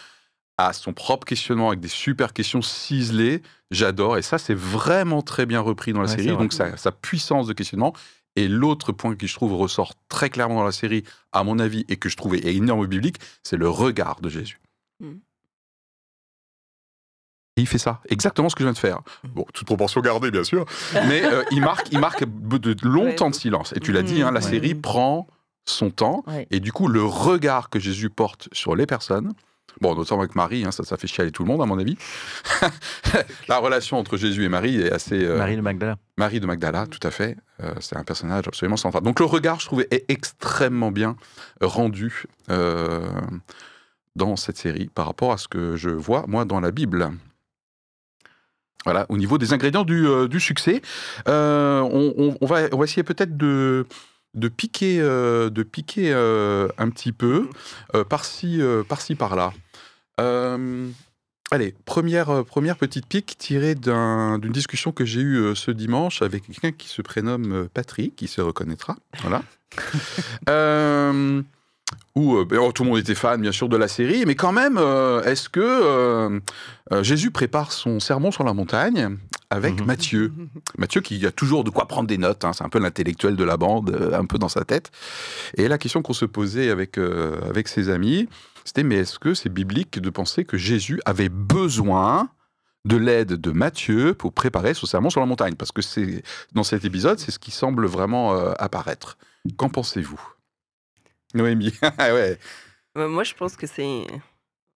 [0.56, 4.16] à son propre questionnement avec des super questions ciselées, j'adore.
[4.16, 6.28] Et ça, c'est vraiment très bien repris dans la série.
[6.28, 7.92] Donc, sa, puissance de questionnement
[8.36, 11.84] et l'autre point qui, je trouve, ressort très clairement dans la série, à mon avis,
[11.88, 14.60] et que je trouvais énorme biblique, c'est le regard de Jésus.
[15.00, 15.18] Hmm.
[17.58, 19.00] il fait ça, exactement ce que je viens de faire.
[19.24, 19.28] Hmm.
[19.28, 20.64] Bon, toute proportion gardée, bien sûr,
[21.08, 23.72] mais euh, il, marque, il marque de longs temps de silence.
[23.74, 25.26] Et tu l'as dit, hein, la série prend
[25.64, 29.32] son temps, et du coup, le regard que Jésus porte sur les personnes,
[29.80, 31.98] Bon, notamment avec Marie, hein, ça, ça fait chialer tout le monde, à mon avis.
[33.48, 35.22] la relation entre Jésus et Marie est assez.
[35.22, 35.96] Euh, Marie de Magdala.
[36.16, 37.36] Marie de Magdala, tout à fait.
[37.62, 39.02] Euh, c'est un personnage absolument central.
[39.02, 41.16] Donc le regard, je trouvais, est extrêmement bien
[41.60, 43.06] rendu euh,
[44.14, 47.10] dans cette série par rapport à ce que je vois, moi, dans la Bible.
[48.84, 50.80] Voilà, au niveau des ingrédients du, du succès,
[51.26, 53.84] on, on, va, on va essayer peut-être de
[54.36, 57.48] de piquer, de piquer un petit peu
[58.08, 59.52] par-ci, par-ci, par-là.
[60.20, 60.88] Euh,
[61.50, 66.22] allez, première, euh, première petite pique tirée d'une discussion que j'ai eue euh, ce dimanche
[66.22, 68.96] avec quelqu'un qui se prénomme Patrick, qui se reconnaîtra.
[69.20, 69.42] Voilà.
[72.16, 74.78] où oh, tout le monde était fan, bien sûr, de la série, mais quand même,
[75.24, 76.40] est-ce que
[77.02, 79.18] Jésus prépare son sermon sur la montagne
[79.50, 79.86] avec mhm.
[79.86, 80.32] Mathieu
[80.78, 83.44] Mathieu qui a toujours de quoi prendre des notes, hein, c'est un peu l'intellectuel de
[83.44, 84.90] la bande, un peu dans sa tête.
[85.56, 88.28] Et la question qu'on se posait avec, avec ses amis,
[88.66, 92.28] c'était mais est-ce que c'est biblique de penser que Jésus avait besoin
[92.84, 95.54] de l'aide de Matthieu pour préparer son sermon sur la montagne?
[95.54, 99.18] Parce que c'est dans cet épisode, c'est ce qui semble vraiment euh, apparaître.
[99.56, 100.20] Qu'en pensez-vous?
[101.34, 102.38] Noémie ah ouais.
[102.96, 104.06] Moi, je pense que c'est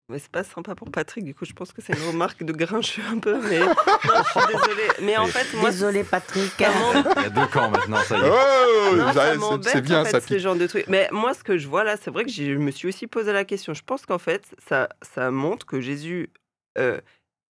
[0.10, 2.54] mais c'est pas sympa pour Patrick, du coup, je pense que c'est une remarque de
[2.54, 3.74] grincheux un peu, mais non,
[4.06, 4.88] je suis désolée.
[5.02, 5.70] Mais en fait, moi.
[5.70, 6.54] Désolé, Patrick.
[6.60, 8.30] Il y a deux camps maintenant, ça y est.
[8.32, 10.88] Oh, c'est bien, en fait, ça ce genre de trucs.
[10.88, 13.34] Mais moi, ce que je vois là, c'est vrai que je me suis aussi posé
[13.34, 13.74] la question.
[13.74, 16.30] Je pense qu'en fait, ça, ça montre que Jésus.
[16.78, 17.02] Euh,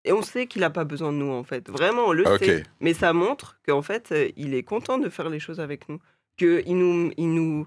[0.04, 1.68] et on sait qu'il n'a pas besoin de nous, en fait.
[1.68, 2.62] Vraiment, on le sait.
[2.80, 6.00] Mais ça montre qu'en fait, euh, il est content de faire les choses avec nous.
[6.38, 7.12] Qu'il nous.
[7.18, 7.66] Il nous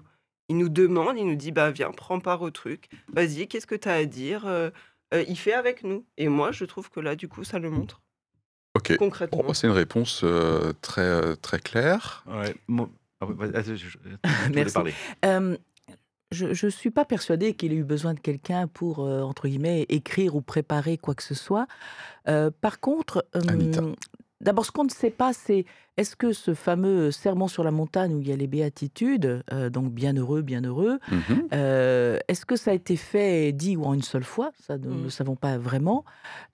[0.50, 3.76] il nous demande, il nous dit bah viens, prends part au truc, vas-y, qu'est-ce que
[3.76, 4.70] tu as à dire euh,
[5.14, 6.04] euh, Il fait avec nous.
[6.18, 8.02] Et moi, je trouve que là, du coup, ça le montre.
[8.74, 8.96] Ok.
[8.96, 9.44] Concrètement.
[9.46, 12.24] Bah, c'est une réponse euh, très, très claire.
[12.26, 12.54] Ouais.
[13.20, 13.26] Ah
[13.62, 13.96] je,
[14.52, 14.78] Merci.
[16.32, 20.34] je ne suis pas persuadée qu'il ait eu besoin de quelqu'un pour, entre guillemets, écrire
[20.34, 21.68] ou préparer quoi que ce soit.
[22.24, 23.24] par contre,
[24.40, 25.66] D'abord, ce qu'on ne sait pas, c'est
[25.98, 29.68] est-ce que ce fameux serment sur la montagne où il y a les béatitudes, euh,
[29.68, 31.16] donc bienheureux, bienheureux, mmh
[31.52, 34.50] euh, est-ce que ça a été fait, dit ou en une seule fois?
[34.58, 35.10] Ça, nous ne mmh.
[35.10, 36.04] savons pas vraiment.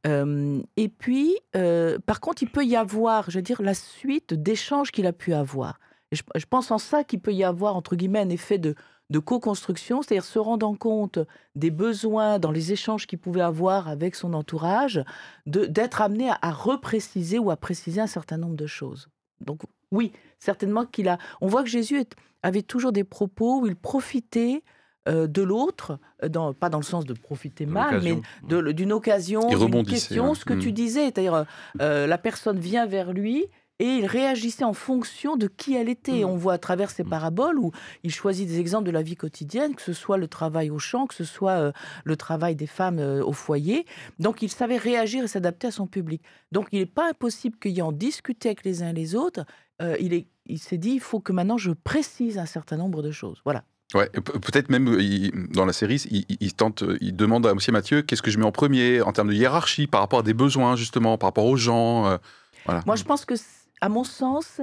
[0.05, 4.91] et puis, euh, par contre, il peut y avoir, je veux dire, la suite d'échanges
[4.91, 5.79] qu'il a pu avoir.
[6.13, 8.75] Et je, pense en ça qu'il peut y avoir, entre guillemets, un effet de,
[9.11, 11.19] de co-construction, c'est-à-dire se rendant compte
[11.55, 15.03] des besoins dans les échanges qu'il pouvait avoir avec son entourage,
[15.47, 19.09] d'être amené à, repréciser ou à préciser un certain nombre de choses.
[19.41, 21.19] Donc oui, certainement qu'il a...
[21.41, 22.05] On voit que Jésus
[22.43, 24.63] avait toujours des propos où il profitait
[25.09, 29.87] euh, de l'autre, dans, pas dans le sens de profiter mal, mais d'une occasion, d'une
[29.87, 30.73] question, ce que tu mm.
[30.73, 31.45] disais, c'est-à-dire
[31.81, 33.47] euh, la personne vient vers lui
[33.79, 36.23] et il réagissait en fonction de qui elle était.
[36.23, 36.29] Mm.
[36.29, 37.09] On voit à travers ces mm.
[37.09, 40.71] paraboles où il choisit des exemples de la vie quotidienne, que ce soit le travail
[40.71, 41.73] au champ, que ce soit euh,
[42.05, 43.87] le travail des femmes euh, au foyer.
[44.19, 46.23] Donc il savait réagir et s'adapter à son public.
[46.53, 49.45] Donc il n'est pas impossible qu'il y en discuté avec les uns et les autres.
[49.83, 53.11] Euh, il s'est il dit, il faut que maintenant je précise un certain nombre de
[53.11, 53.41] choses.
[53.45, 53.65] Voilà.
[53.95, 54.99] Ouais, peut-être même
[55.53, 56.03] dans la série,
[56.41, 57.59] il, tente, il demande à M.
[57.69, 60.35] Mathieu qu'est-ce que je mets en premier en termes de hiérarchie par rapport à des
[60.35, 62.19] besoins justement, par rapport aux gens.
[62.65, 62.83] voilà.
[62.85, 63.35] Moi, je pense que
[63.81, 64.61] à mon sens,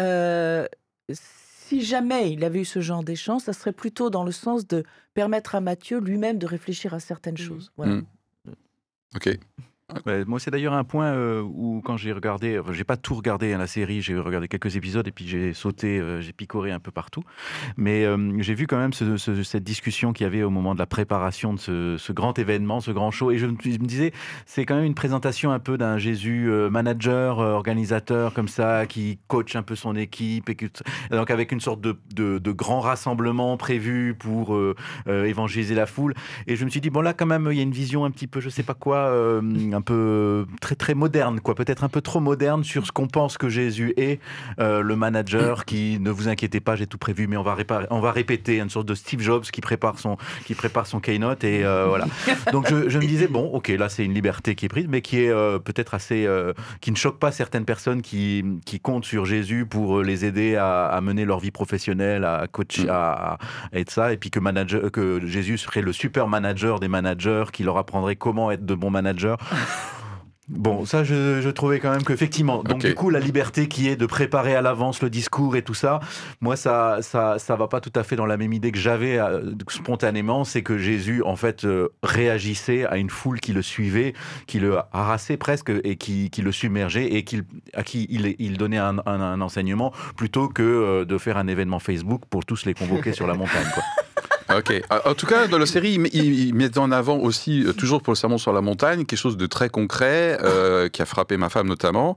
[0.00, 0.66] euh,
[1.12, 4.84] si jamais il avait eu ce genre d'échange, ça serait plutôt dans le sens de
[5.14, 7.48] permettre à Mathieu lui-même de réfléchir à certaines mmh.
[7.48, 7.72] choses.
[7.76, 7.94] Voilà.
[7.94, 8.04] Mmh.
[9.16, 9.38] Ok
[10.26, 13.56] moi, c'est d'ailleurs un point euh, où, quand j'ai regardé, enfin, j'ai pas tout regardé
[13.56, 16.90] la série, j'ai regardé quelques épisodes et puis j'ai sauté, euh, j'ai picoré un peu
[16.90, 17.22] partout.
[17.76, 20.86] Mais euh, j'ai vu quand même cette discussion qu'il y avait au moment de la
[20.86, 21.58] préparation de
[21.98, 23.30] ce, grand événement, ce grand show.
[23.30, 24.12] Et je me, disais,
[24.46, 29.56] c'est quand même une présentation un peu d'un Jésus manager, organisateur, comme ça, qui coach
[29.56, 30.50] un peu son équipe.
[31.10, 34.58] Donc, avec une sorte de, de, grand rassemblement prévu pour
[35.06, 36.14] évangéliser la foule.
[36.46, 38.10] Et je me suis dit, bon, là, quand même, il y a une vision un
[38.10, 39.40] petit peu, je sais pas quoi,
[39.74, 43.38] un peu très très moderne, quoi, peut-être un peu trop moderne sur ce qu'on pense
[43.38, 44.20] que Jésus est,
[44.58, 47.86] euh, le manager qui ne vous inquiétez pas, j'ai tout prévu, mais on va réparer,
[47.90, 51.44] on va répéter une sorte de Steve Jobs qui prépare son qui prépare son keynote
[51.44, 52.06] et euh, voilà.
[52.52, 55.20] Donc je, me disais bon, ok, là c'est une liberté qui est prise, mais qui
[55.20, 56.28] est euh, peut-être assez,
[56.80, 60.98] qui ne choque pas certaines personnes qui qui comptent sur Jésus pour les aider à,
[61.02, 63.38] mener leur vie professionnelle, à coacher, à, à,
[63.72, 67.62] être ça, et puis que manager, que Jésus serait le super manager des managers, qui
[67.64, 69.36] leur apprendrait comment être de bons managers.
[70.48, 74.06] Bon, ça, je, trouvais quand même qu'effectivement, donc du coup, la liberté qui est de
[74.06, 76.00] préparer à l'avance le discours et tout ça,
[76.40, 79.18] moi, ça, ça, ça va pas tout à fait dans la même idée que j'avais
[79.18, 84.14] euh, spontanément, c'est que Jésus, en fait, euh, réagissait à une foule qui le suivait,
[84.46, 88.58] qui le harassait presque et qui, qui le submergeait et qui, à qui il, il
[88.58, 92.74] donnait un, un, enseignement plutôt que euh, de faire un événement Facebook pour tous les
[92.74, 93.82] convoquer sur la montagne, quoi.
[94.56, 94.82] Ok.
[95.04, 98.16] En tout cas, dans la série, il, met en avant aussi, euh, toujours pour le
[98.16, 101.68] sermon sur la montagne, quelque chose de très concret euh, qui a frappé ma femme
[101.68, 102.16] notamment.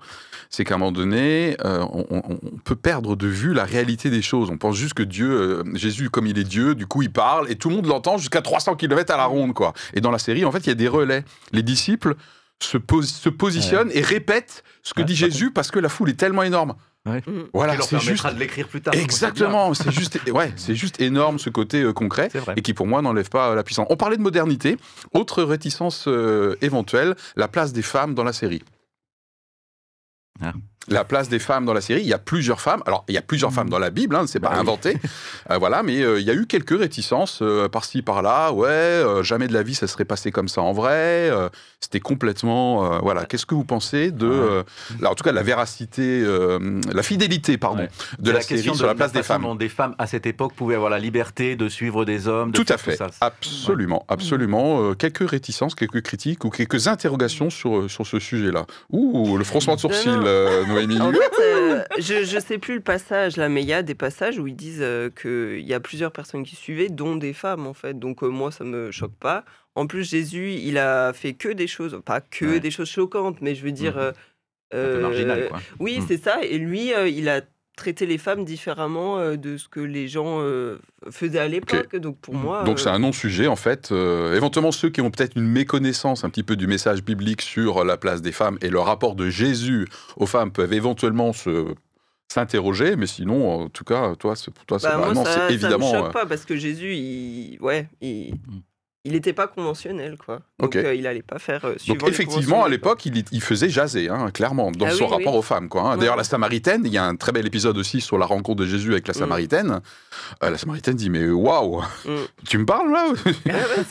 [0.49, 4.49] C'est qu'à un moment donné, euh, on, peut perdre de vue la réalité des choses.
[4.49, 7.55] On pense juste que Dieu, Jésus, comme il est Dieu, du coup, il parle et
[7.55, 9.73] tout le monde l'entend jusqu'à 300 km à la ronde, quoi.
[9.93, 11.23] Et dans la série, en fait, il y a des relais.
[11.51, 12.15] Les disciples
[12.61, 16.43] se, se positionnent et répètent ce que dit Jésus parce que la foule est tellement
[16.43, 16.75] énorme.
[17.05, 17.19] Mm.
[17.53, 18.93] Voilà, c'est juste de l'écrire plus tard.
[18.95, 23.01] Exactement, c'est juste, ouais, c'est juste énorme ce côté euh, concret et qui pour moi
[23.01, 23.85] n'enlève pas euh, la puissance.
[23.89, 24.77] On parlait de modernité,
[25.13, 28.63] autre réticence euh, éventuelle, la place des femmes dans la série.
[30.41, 30.53] Ah
[30.87, 32.01] la place des femmes dans la série.
[32.01, 32.83] Il y a plusieurs femmes.
[32.85, 34.97] Alors, il y a plusieurs femmes dans la Bible, hein, c'est pas bah inventé.
[35.51, 38.51] Euh, voilà, mais euh, il y a eu quelques réticences euh, par-ci, par-là.
[38.51, 41.31] Ouais, jamais de la vie ça serait passé comme ça en vrai.
[41.79, 42.99] C'était complètement.
[43.01, 43.25] voilà.
[43.25, 44.63] Qu'est-ce que vous pensez de.
[44.99, 46.25] là, en tout cas, la véracité,
[46.91, 49.43] la fidélité, pardon, de la, série sur la place des femmes.
[49.43, 52.51] Dont des femmes à cette époque pouvaient avoir la liberté de suivre des hommes.
[52.51, 52.97] tout à fait.
[53.21, 54.95] Absolument, absolument.
[54.95, 58.65] quelques réticences, quelques critiques ou quelques interrogations sur, sur ce sujet-là.
[58.91, 60.19] Ouh, le froncement de sourcil.
[60.77, 63.95] En fait, euh, je ne sais plus le passage là, mais il y a des
[63.95, 67.67] passages où ils disent euh, qu'il y a plusieurs personnes qui suivaient, dont des femmes
[67.67, 67.97] en fait.
[67.97, 69.45] Donc euh, moi, ça me choque pas.
[69.75, 73.55] En plus, Jésus, il a fait que des choses, pas que des choses choquantes, mais
[73.55, 73.97] je veux dire.
[74.73, 74.99] Mmh.
[74.99, 75.59] marginal, quoi.
[75.79, 76.05] Oui, mmh.
[76.07, 76.43] c'est ça.
[76.43, 77.41] Et lui, il a
[77.75, 81.95] traiter les femmes différemment euh, de ce que les gens euh, faisaient à l'époque.
[81.95, 82.63] Donc pour moi.
[82.63, 83.91] Donc c'est euh, un non-sujet en fait.
[83.91, 87.97] éventuellement ceux qui ont peut-être une méconnaissance un petit peu du message biblique sur la
[87.97, 91.73] place des femmes et le rapport de Jésus aux femmes peuvent éventuellement se
[92.27, 95.91] s'interroger, mais sinon, en tout cas, toi, pour toi, c'est bah, vraiment, c'est évidemment.
[95.91, 98.61] Ça me choque pas parce que Jésus, il, ouais, il, mmh
[99.05, 100.41] il n'était pas conventionnel, quoi.
[100.59, 104.31] Donc euh, il n'allait pas faire euh, Donc effectivement, à l'époque, il, faisait jaser, hein,
[104.31, 105.83] clairement, dans ah son rapport aux femmes, quoi.
[105.83, 105.97] Hein.
[105.97, 108.65] D'ailleurs, la Samaritaine, il y a un très bel épisode aussi sur la rencontre de
[108.65, 109.17] Jésus avec la mm.
[109.17, 109.81] Samaritaine.
[110.43, 112.15] Euh, la Samaritaine dit mais waouh, mm.
[112.47, 113.13] tu me parles là?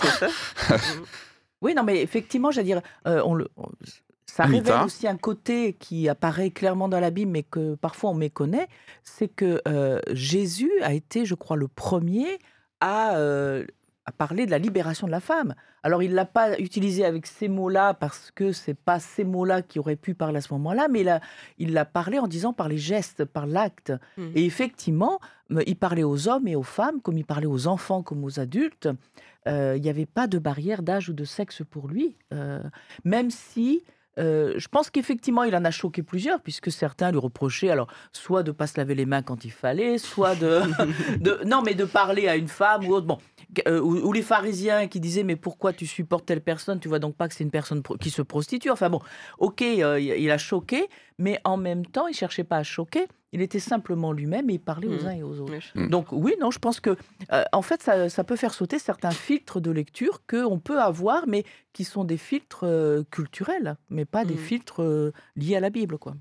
[0.00, 0.76] C'est ça.
[1.62, 3.46] oui, non, mais effectivement, j'allais dire, on le.
[4.26, 8.14] ça révèle aussi un côté qui apparaît clairement dans la Bible, mais que parfois on
[8.14, 8.66] méconnaît,
[9.04, 9.62] c'est que
[10.10, 12.40] Jésus a été, je crois, le premier
[12.80, 13.14] à
[14.06, 15.54] a parlé de la libération de la femme.
[15.82, 19.78] Alors il l'a pas utilisé avec ces mots-là parce que c'est pas ces mots-là qui
[19.78, 21.04] auraient pu parler à ce moment-là, mais
[21.58, 23.92] il l'a parlé en disant par les gestes, par l'acte.
[24.16, 24.22] Mmh.
[24.34, 25.20] Et effectivement,
[25.66, 28.88] il parlait aux hommes et aux femmes comme il parlait aux enfants comme aux adultes.
[29.46, 32.62] Euh, il n'y avait pas de barrière d'âge ou de sexe pour lui, euh,
[33.04, 33.84] même si
[34.18, 38.42] euh, je pense qu'effectivement, il en a choqué plusieurs, puisque certains lui reprochaient, alors, soit
[38.42, 40.62] de pas se laver les mains quand il fallait, soit de,
[41.18, 43.06] de non, mais de parler à une femme ou autre.
[43.06, 43.18] Bon,
[43.66, 46.80] euh, ou, les pharisiens qui disaient mais pourquoi tu supportes telle personne?
[46.80, 48.70] Tu vois donc pas que c'est une personne qui se prostitue.
[48.70, 49.00] Enfin bon,
[49.38, 53.06] ok, euh, il a choqué, mais en même temps, il cherchait pas à choquer.
[53.34, 55.06] Il était simplement lui-même et il parlait aux mmh.
[55.06, 55.52] uns et aux autres.
[55.74, 55.88] Mmh.
[55.88, 56.96] Donc oui, non, je pense que
[57.52, 61.44] en fait, ça, ça, peut faire sauter certains filtres de lecture qu'on peut avoir, mais
[61.72, 62.64] qui sont des filtres
[63.10, 64.38] culturels, mais pas des mmh.
[64.38, 66.14] filtres liés à la Bible, quoi.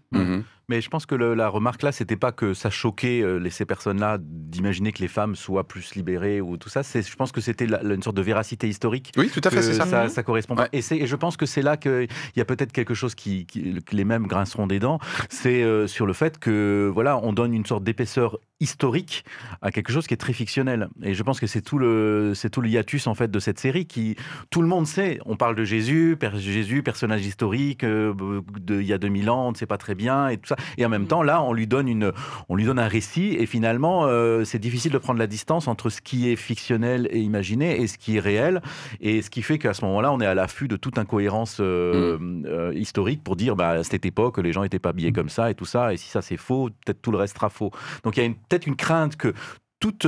[0.69, 4.17] Mais je pense que la remarque là, c'était pas que ça choquait euh, ces personnes-là
[4.19, 6.82] d'imaginer que les femmes soient plus libérées ou tout ça.
[6.82, 9.12] Je pense que c'était une sorte de véracité historique.
[9.17, 10.10] Oui, tout à fait, c'est ça.
[10.10, 10.23] ça.
[10.23, 10.69] correspond pas.
[10.73, 13.95] Et, et, je pense que c'est là qu'il y a peut-être quelque chose qui, que
[13.95, 14.99] les mêmes grinceront des dents.
[15.30, 19.26] C'est euh, sur le fait que voilà, on donne une sorte d'épaisseur historique
[19.62, 20.88] à quelque chose qui est très fictionnel.
[21.04, 23.60] Et je pense que c'est tout le c'est tout le hiatus en fait de cette
[23.60, 24.15] série qui
[24.49, 25.19] tout le monde sait.
[25.26, 28.13] On parle de Jésus, Jésus, personnage historique euh,
[28.60, 30.56] de il y a 2000 ans, on ne sait pas très bien et tout ça.
[30.78, 31.08] Et en même mm.
[31.08, 32.12] temps, là, on lui donne une,
[32.49, 35.89] on lui donne un récit, et finalement, euh, c'est difficile de prendre la distance entre
[35.89, 38.62] ce qui est fictionnel et imaginé et ce qui est réel,
[39.02, 42.17] et ce qui fait qu'à ce moment-là, on est à l'affût de toute incohérence euh,
[42.19, 42.45] mm.
[42.45, 45.49] euh, historique pour dire, bah, à cette époque, les gens n'étaient pas habillés comme ça
[45.49, 47.71] et tout ça, et si ça c'est faux, peut-être tout le reste sera faux.
[48.04, 49.33] Donc il y a peut-être une crainte que
[49.79, 50.05] toute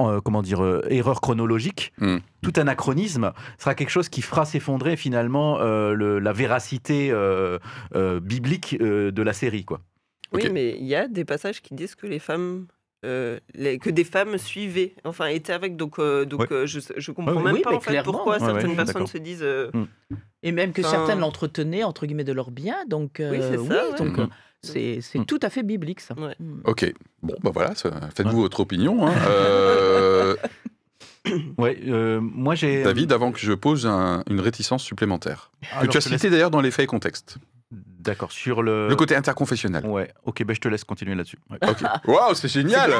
[0.00, 2.18] euh, comment dire, euh, erreur chronologique, hmm.
[2.42, 7.12] tout anachronisme sera quelque chose qui fera s'effondrer finalement euh, la véracité
[8.22, 9.64] biblique de la série.
[9.64, 9.80] Quoi.
[10.32, 12.66] Oui, mais il y a des passages qui disent que les femmes
[13.02, 15.76] que des femmes suivaient, enfin étaient avec.
[15.76, 19.46] Donc, donc je, je comprends même pas en fait, pourquoi certaines personnes se disent.
[19.72, 19.84] Hmm.
[20.42, 22.84] Et même que certaines l'entretenaient entre guillemets de leur bien.
[22.86, 23.92] Donc, oui, c'est ça.
[23.92, 24.28] Donc, hmm.
[24.62, 25.24] C'est hmm.
[25.24, 26.14] tout à fait biblique, ça.
[26.14, 26.60] Hmm.
[26.64, 26.92] Ok.
[27.22, 29.06] Bon, ben voilà, faites-vous votre opinion.
[29.06, 29.14] Hein.
[31.28, 32.82] Euh, ouais, euh, moi j'ai.
[32.82, 35.50] David, avant que je pose une réticence supplémentaire,
[35.82, 37.38] que tu as cité d'ailleurs dans les faits et contextes.
[38.08, 38.88] D'accord, sur le...
[38.88, 39.84] Le côté interconfessionnel.
[39.84, 41.36] Ouais, ok, ben je te laisse continuer là-dessus.
[42.06, 42.90] Waouh, c'est génial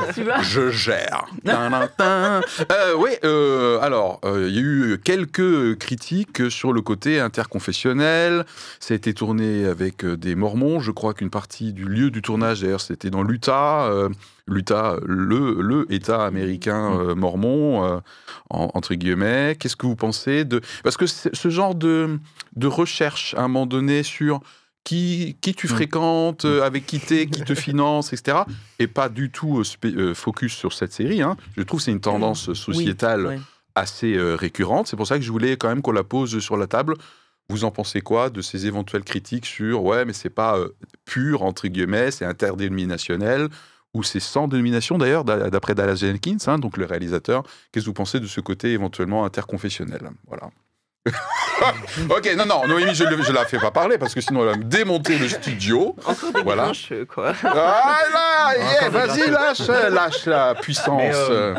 [0.43, 6.83] Je gère euh, Oui, euh, alors, euh, il y a eu quelques critiques sur le
[6.83, 8.45] côté interconfessionnel.
[8.81, 10.79] Ça a été tourné avec des mormons.
[10.79, 13.91] Je crois qu'une partie du lieu du tournage, d'ailleurs, c'était dans l'Utah.
[14.47, 17.15] L'Utah, le, le État américain mm.
[17.15, 18.03] mormon,
[18.51, 19.57] entre guillemets.
[19.59, 20.61] Qu'est-ce que vous pensez de...
[20.85, 22.19] Parce que ce genre de,
[22.57, 24.43] de recherche, à un moment donné, sur
[24.85, 25.71] qui, qui tu mm.
[25.71, 28.39] fréquentes, euh, avec qui t'es, qui te finance, etc.
[28.79, 31.23] Et pas du tout euh, euh, focus sur cette série.
[31.23, 31.37] Hein.
[31.57, 33.41] Je trouve que c'est une tendance sociétale
[33.75, 34.89] assez récurrente.
[34.89, 36.95] C'est pour ça que je voulais quand même qu'on la pose sur la table.
[37.49, 40.59] Vous en pensez quoi de ces éventuelles critiques sur ouais, mais c'est pas
[41.05, 43.49] pur entre guillemets, c'est interdénominationnel
[43.95, 47.45] ou c'est sans dénomination d'ailleurs, d'après Dallas Jenkins, hein, donc le réalisateur?
[47.73, 50.11] Qu'est-ce que vous pensez de ce côté éventuellement interconfessionnel?
[50.27, 50.51] Voilà.
[52.11, 54.57] ok, non, non, Noémie, je ne la fais pas parler parce que sinon elle va
[54.57, 55.97] me démonter le studio.
[56.05, 56.65] Encore des voilà.
[56.65, 57.33] grincheux, quoi.
[57.43, 61.15] Ah là, vas-y, lâche, lâche la puissance.
[61.15, 61.55] Euh,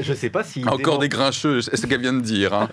[0.00, 0.64] je sais pas si.
[0.66, 2.54] Encore des grincheux, c'est ce qu'elle vient de dire.
[2.54, 2.68] Hein.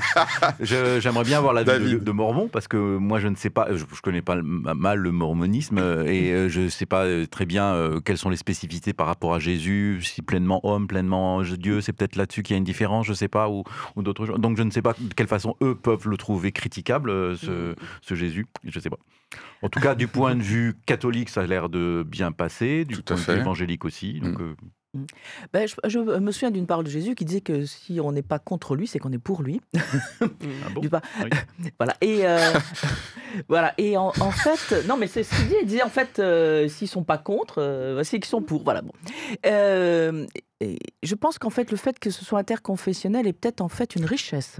[0.60, 3.84] J'aimerais bien voir la vie de, Mormon parce que moi je ne sais pas, je,
[3.84, 8.00] ne connais pas mal le mormonisme et euh, je ne sais pas euh, très bien
[8.04, 12.16] quelles sont les spécificités par rapport à Jésus, si pleinement homme, pleinement Dieu, c'est peut-être
[12.16, 13.64] là-dessus qu'il y a une différence, je ne sais pas, ou,
[13.96, 14.38] ou d'autres choses.
[14.38, 17.74] Donc je ne sais pas de quelle façon eux peuvent le trouver critiquable, euh, mm.
[18.02, 18.46] ce, Jésus.
[18.64, 18.98] Je ne sais pas.
[19.62, 23.02] En tout cas, du point de vue catholique, ça a l'air de bien passer, du
[23.02, 24.20] point de vue évangélique aussi.
[24.20, 24.42] Donc, mm.
[24.42, 24.54] euh,
[24.94, 25.06] mm.
[25.52, 28.38] Ben, je, me souviens d'une parole de Jésus qui disait que si on n'est pas
[28.38, 29.60] contre lui, c'est qu'on est pour lui.
[29.76, 30.26] ah
[30.74, 30.82] bon
[31.78, 31.96] voilà.
[32.00, 32.52] Et euh,
[33.48, 33.74] voilà.
[33.78, 35.54] Et en, fait, non, mais c'est ce qu'il dit.
[35.62, 36.20] Il disait en fait,
[36.68, 38.64] s'ils sont pas contre, c'est qu'ils sont pour.
[38.64, 38.82] Voilà.
[38.82, 38.92] Bon.
[40.60, 43.96] Et je pense qu'en fait, le fait que ce soit interconfessionnel est peut-être en fait
[43.96, 44.58] une richesse.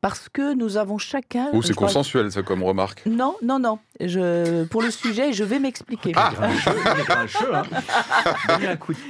[0.00, 1.48] Parce que nous avons chacun.
[1.52, 3.78] Ou c'est consensuel, ça, comme remarque Non, non, non.
[4.00, 6.12] Je, pour le sujet, je vais m'expliquer.
[6.16, 6.32] Ah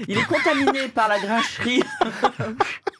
[0.08, 1.82] Il est contaminé par la grincherie.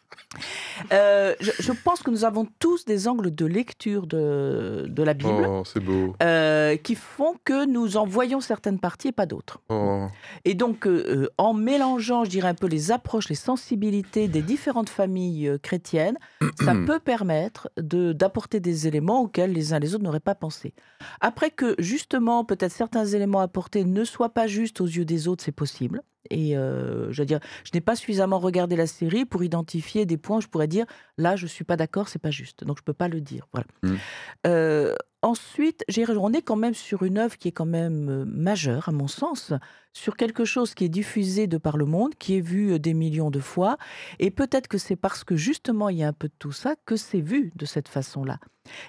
[0.93, 5.47] Euh, je, pense que nous avons tous des angles de lecture de, de la Bible
[5.49, 6.15] oh, beau.
[6.23, 9.61] Euh, qui font que nous en voyons certaines parties et pas d'autres.
[9.69, 10.07] Oh.
[10.45, 14.89] Et donc, euh, en mélangeant, je dirais un peu les approches, les sensibilités des différentes
[14.89, 16.19] familles chrétiennes,
[16.65, 20.75] ça peut permettre d'apporter des éléments auxquels les uns les autres n'auraient pas pensé.
[21.21, 25.45] Après que, justement, peut-être certains éléments apportés ne soient pas justes aux yeux des autres,
[25.45, 30.07] c'est possible Et je veux dire, je n'ai pas suffisamment regardé la série pour identifier
[30.07, 30.87] des points où je pourrais dire
[31.17, 32.65] là, je suis pas d'accord, c'est pas juste.
[32.65, 33.49] Donc je peux pas le dire.
[33.53, 33.67] Voilà.
[33.83, 34.95] Mmh.
[35.23, 35.85] Ensuite,
[36.17, 39.53] on est quand même sur une œuvre qui est quand même majeure, à mon sens,
[39.93, 43.31] sur quelque chose qui est diffusé de par le monde, qui est vu des millions
[43.31, 43.79] de fois.
[44.19, 46.75] Et peut-être que c'est parce que justement il y a un peu de tout ça
[46.87, 48.39] que c'est vu de cette façon-là.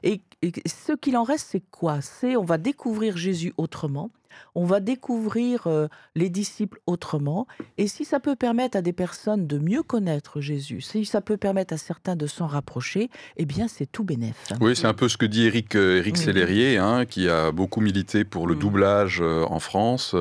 [0.03, 0.21] Et,
[0.65, 2.01] ce qu'il en reste, c'est quoi?
[2.01, 4.09] C'est on va découvrir Jésus autrement,
[4.55, 5.67] on va découvrir
[6.15, 7.47] les disciples autrement.
[7.77, 11.37] Et si ça peut permettre à des personnes de mieux connaître Jésus, si ça peut
[11.37, 14.53] permettre à certains de s'en rapprocher, eh bien c'est tout bénéf.
[14.61, 18.47] Oui, c'est un peu ce que dit Eric, Eric hein, qui a beaucoup milité pour
[18.47, 18.59] le mmh.
[18.59, 20.15] doublage en France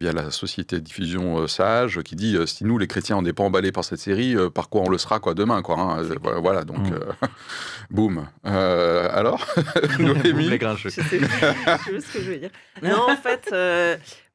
[0.00, 3.22] via la société de diffusion euh, Sage, qui dit euh, si nous, les chrétiens, on
[3.22, 5.78] n'est pas emballés par cette série, euh, par quoi on le sera quoi demain quoi,
[5.78, 6.02] hein,
[6.40, 6.98] Voilà, donc, mm.
[7.90, 8.26] boum.
[8.44, 9.46] alors
[9.98, 10.88] Noémie les grincheux.
[10.88, 12.50] Je sais, ce que je veux dire.
[12.82, 13.50] Non, en fait,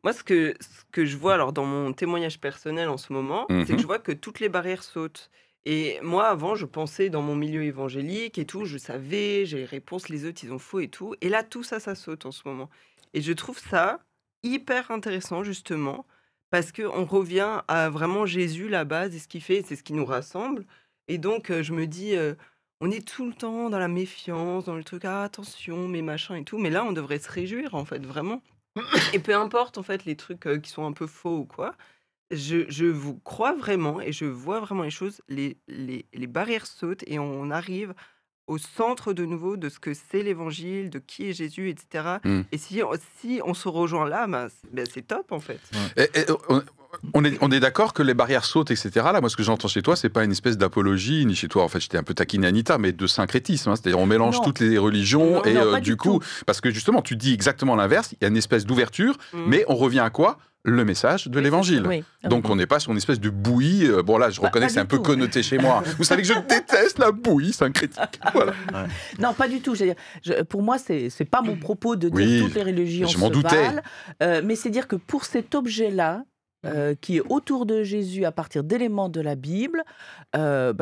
[0.03, 3.47] moi, ce que, ce que je vois alors dans mon témoignage personnel en ce moment,
[3.49, 3.79] c'est que mhm.
[3.79, 5.31] je vois que toutes les barrières sautent.
[5.65, 9.65] Et moi, avant, je pensais dans mon milieu évangélique et tout, je savais, j'ai les
[9.65, 11.15] réponses, les autres, ils ont faux et tout.
[11.21, 12.69] Et là, tout ça, ça saute en ce moment.
[13.13, 13.99] Et je trouve ça
[14.43, 16.05] hyper intéressant, justement,
[16.51, 19.93] parce qu'on revient à vraiment Jésus, la base, et ce qu'il fait, c'est ce qui
[19.93, 20.65] nous rassemble.
[21.07, 22.13] Et donc, je me dis,
[22.81, 26.35] on est tout le temps dans la méfiance, dans le truc, ah, attention, mes machins
[26.35, 26.59] et tout.
[26.59, 28.43] Mais là, on devrait se réjouir, en fait, vraiment.
[29.13, 31.75] Et peu importe, en fait, les trucs qui sont un peu faux ou quoi,
[32.31, 36.65] je, je, vous crois vraiment et je vois vraiment les choses, les, les, les barrières
[36.65, 37.93] sautent et on arrive
[38.47, 42.17] au centre de nouveau de ce que c'est l'évangile, de qui est Jésus, etc.
[42.23, 42.41] Mmh.
[42.51, 42.81] Et si,
[43.19, 45.59] si on se rejoint là, ben, ben c'est top en fait.
[47.13, 48.91] on est, on est d'accord que les barrières sautent, etc.
[48.95, 51.63] Là, moi, ce que j'entends chez toi, c'est pas une espèce d'apologie, ni chez toi,
[51.63, 53.71] en fait, j'étais un peu taquiné Anita, mais de syncrétisme.
[53.71, 53.75] Hein.
[53.75, 57.33] C'est-à-dire, on mélange toutes les religions, et euh, du, coup, parce que justement, tu dis
[57.33, 59.39] exactement l'inverse, il y a une espèce d'ouverture, mmh.
[59.47, 60.37] mais on revient à quoi?
[60.65, 62.03] Le message de l'évangile.
[62.23, 63.85] Donc on n'est pas sur une espèce de bouillie.
[63.85, 65.83] Euh, bon là, je bah, reconnais que c'est un peu connoté chez moi.
[65.97, 68.19] Vous savez que je déteste la bouillie syncrétique.
[68.33, 68.53] Voilà.
[69.19, 69.75] Non, pas du tout.
[70.49, 73.69] Pour moi, c'est n'est pas mon propos de dire toutes les religions je se doutais.
[74.21, 76.23] Euh, mais c'est dire que pour cet objet-là,
[76.65, 79.83] euh, qui est autour de Jésus à partir d'éléments de la Bible,
[80.33, 80.73] bah,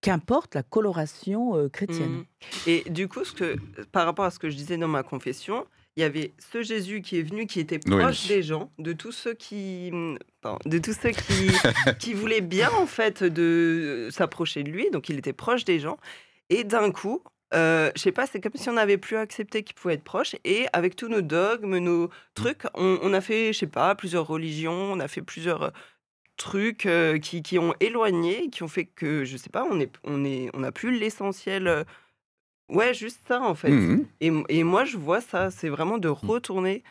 [0.00, 2.12] qu'importe la coloration chrétienne.
[2.12, 2.24] Mmh.
[2.68, 3.56] Et du coup, ce que,
[3.90, 5.66] par rapport à ce que je disais dans ma confession,
[5.96, 9.12] il y avait ce Jésus qui est venu, qui était proche des gens, de tous
[9.12, 11.50] ceux qui, de tous ceux qui,
[11.98, 14.90] qui voulaient bien en fait de s'approcher de lui.
[14.90, 15.98] Donc il était proche des gens.
[16.48, 17.22] Et d'un coup,
[17.54, 20.34] euh, je sais pas, c'est comme si on n'avait plus accepté qu'il pouvait être proche.
[20.44, 24.72] Et avec tous nos dogmes, nos trucs, on, a fait, je sais pas, plusieurs religions,
[24.92, 25.70] on a fait plusieurs euh,
[26.36, 29.92] trucs euh, qui, qui, ont éloigné, qui ont fait que, je sais pas, on est,
[30.04, 31.84] on est, on n'a plus l'essentiel euh,
[32.72, 33.70] Ouais, juste ça en fait.
[33.70, 36.12] Mmh et, et, moi, je vois ça, c'est vraiment de mmh.
[36.12, 36.82] retourner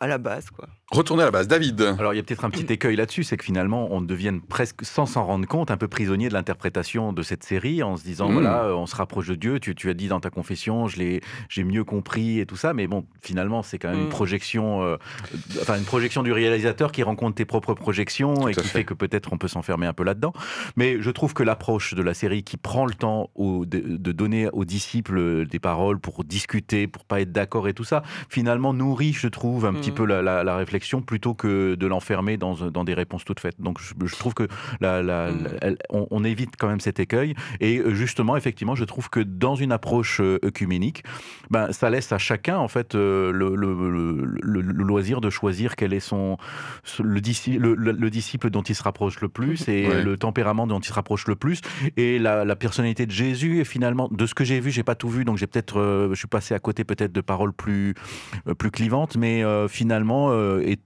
[0.00, 0.68] à la base, quoi.
[0.90, 1.80] Retourner à la base, David.
[1.98, 4.84] Alors il y a peut-être un petit écueil là-dessus, c'est que finalement on devienne presque,
[4.84, 8.28] sans s'en rendre compte, un peu prisonnier de l'interprétation de cette série, en se disant
[8.28, 8.32] mmh.
[8.32, 9.58] voilà, on se rapproche de Dieu.
[9.58, 12.72] Tu, tu as dit dans ta confession, je l'ai, j'ai mieux compris et tout ça,
[12.72, 14.96] mais bon, finalement c'est quand même une projection, euh,
[15.60, 18.84] enfin une projection du réalisateur qui rencontre tes propres projections et qui fait.
[18.84, 20.32] que peut-être on peut s'enfermer un peu là-dedans.
[20.76, 24.48] Mais je trouve que l'approche de la série qui prend le temps de, de, donner
[24.52, 29.12] aux disciples des paroles pour discuter, pour pas être d'accord et tout ça, finalement nourrit,
[29.12, 29.94] je trouve un petit mmh.
[29.94, 33.60] peu la, réflexion plutôt que de l'enfermer dans, dans, des réponses toutes faites.
[33.60, 34.48] Donc je, trouve que
[34.80, 35.76] la, mmh.
[35.90, 37.34] on, évite quand même cet écueil.
[37.60, 41.04] Et euh, justement, effectivement, je trouve que dans une approche euh, œcuménique,
[41.50, 46.00] ben, ça laisse à chacun en fait euh, le, le, loisir de choisir quel est
[46.00, 46.36] son
[47.02, 47.20] le,
[47.74, 51.26] le, disciple dont il se rapproche le plus et le tempérament dont il se rapproche
[51.26, 51.60] le plus
[51.96, 53.60] et la, personnalité de Jésus.
[53.60, 56.14] Et finalement, de ce que j'ai vu, j'ai pas tout vu, donc j'ai peut-être, je
[56.14, 57.94] suis passé à côté peut-être de paroles plus
[58.58, 60.80] plus clivantes, mais finalement euh, est,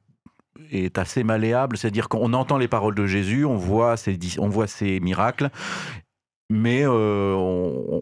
[0.71, 4.67] est assez malléable, c'est-à-dire qu'on entend les paroles de Jésus, on voit ses, on voit
[4.67, 5.51] ses miracles,
[6.49, 7.35] mais euh,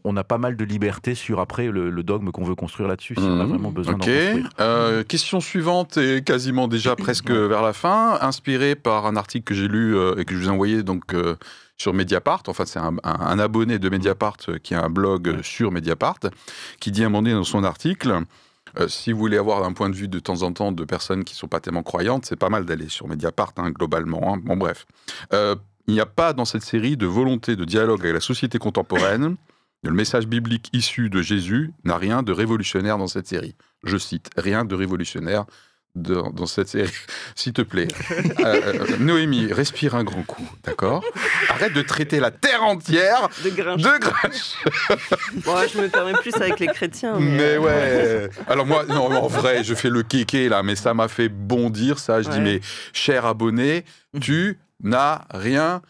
[0.04, 3.22] on, a pas mal de liberté sur après le, dogme qu'on veut construire là-dessus, si
[3.22, 3.50] on a mhm.
[3.50, 4.48] vraiment besoin d'en construire.
[4.60, 9.54] Euh, question suivante et quasiment déjà presque vers la fin, inspiré par un article que
[9.54, 11.14] j'ai lu et que je vous ai envoyé donc
[11.76, 12.42] sur Mediapart.
[12.48, 16.20] Enfin, c'est un, abonné de Mediapart qui a un blog sur Mediapart
[16.80, 18.24] qui dit à un moment donné dans son article
[18.80, 21.24] euh, si vous voulez avoir un point de vue de temps en temps de personnes
[21.24, 24.34] qui sont pas tellement croyantes, c'est pas mal d'aller sur Mediapart, hein, globalement.
[24.34, 24.40] Hein.
[24.42, 24.86] Bon, bref.
[25.32, 25.56] Euh,
[25.86, 29.36] il n'y a pas dans cette série de volonté de dialogue avec la société contemporaine.
[29.82, 33.54] Le message biblique issu de Jésus n'a rien de révolutionnaire dans cette série.
[33.84, 35.46] Je cite, rien de révolutionnaire
[35.94, 36.90] dans, cette série,
[37.34, 37.88] s'il te plaît.
[38.40, 41.02] Euh, euh, Noémie, respire un grand coup, d'accord?
[41.48, 43.82] Arrête de traiter la terre entière de grinche.
[43.82, 47.18] De bon, je me permets plus avec les chrétiens.
[47.18, 48.30] Mais, euh, ouais.
[48.46, 51.98] Alors moi, non, en vrai, je fais le kéké là, mais ça m'a fait bondir
[51.98, 52.22] ça.
[52.22, 52.60] Je dis, mais
[52.92, 53.84] cher abonné,
[54.20, 55.82] tu n'as rien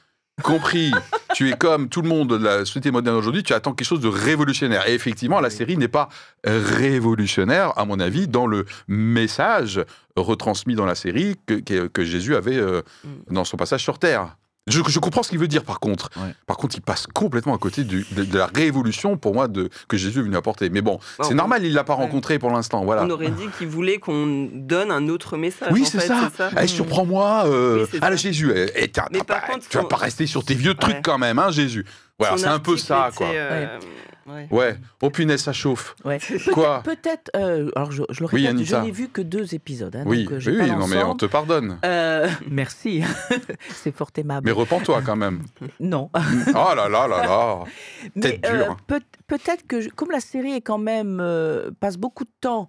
[0.43, 0.93] compris.
[1.35, 4.01] tu es comme tout le monde de la société moderne aujourd'hui, tu attends quelque chose
[4.01, 4.89] de révolutionnaire.
[4.89, 6.09] Et effectivement, la série n'est pas
[6.45, 9.85] révolutionnaire, à mon avis, dans le message
[10.19, 13.35] retransmis dans la série que, que, Jésus avait euh, mm.
[13.35, 14.37] dans son passage sur Terre.
[14.69, 16.11] Je, comprends ce qu'il veut dire, par contre.
[16.47, 18.05] Par contre, il passe complètement à côté de,
[18.37, 20.71] la révolution, pour moi, de, que Jésus est venu apporter.
[20.71, 22.85] Mais bon, c'est normal, il ne l'a pas rencontré pour l'instant.
[22.85, 23.05] Voilà.
[23.05, 25.69] On aurait dit qu'il voulait qu'on donne un autre message.
[25.73, 26.31] Oui, c'est ça.
[26.57, 27.45] Allez, surprends-moi.
[27.47, 28.51] Euh, Jésus.
[28.55, 31.39] Eh, eh, Mais par contre, tu vas pas rester sur tes vieux trucs quand même,
[31.39, 31.85] hein, Jésus.
[32.19, 33.29] Voilà, c'est un peu ça, quoi.
[33.29, 33.79] Euh,
[34.51, 34.77] Ouais.
[35.03, 35.97] Oh punaise, ça chauffe.
[36.53, 37.31] Quoi Peut-être.
[37.37, 39.95] Euh, alors je, je le répète, je n'ai vu que deux épisodes.
[39.95, 41.79] Hein, oui, donc, euh, oui, non, mais on te pardonne.
[41.85, 43.03] Euh, merci,
[43.71, 44.47] c'est fort aimable.
[44.47, 45.43] Mais repens-toi quand même.
[45.81, 46.11] non.
[46.15, 47.65] oh là là là là.
[48.21, 48.77] Tête dure.
[48.87, 51.23] Peut, peut-être que comme la série est quand même
[51.81, 52.69] passe beaucoup de temps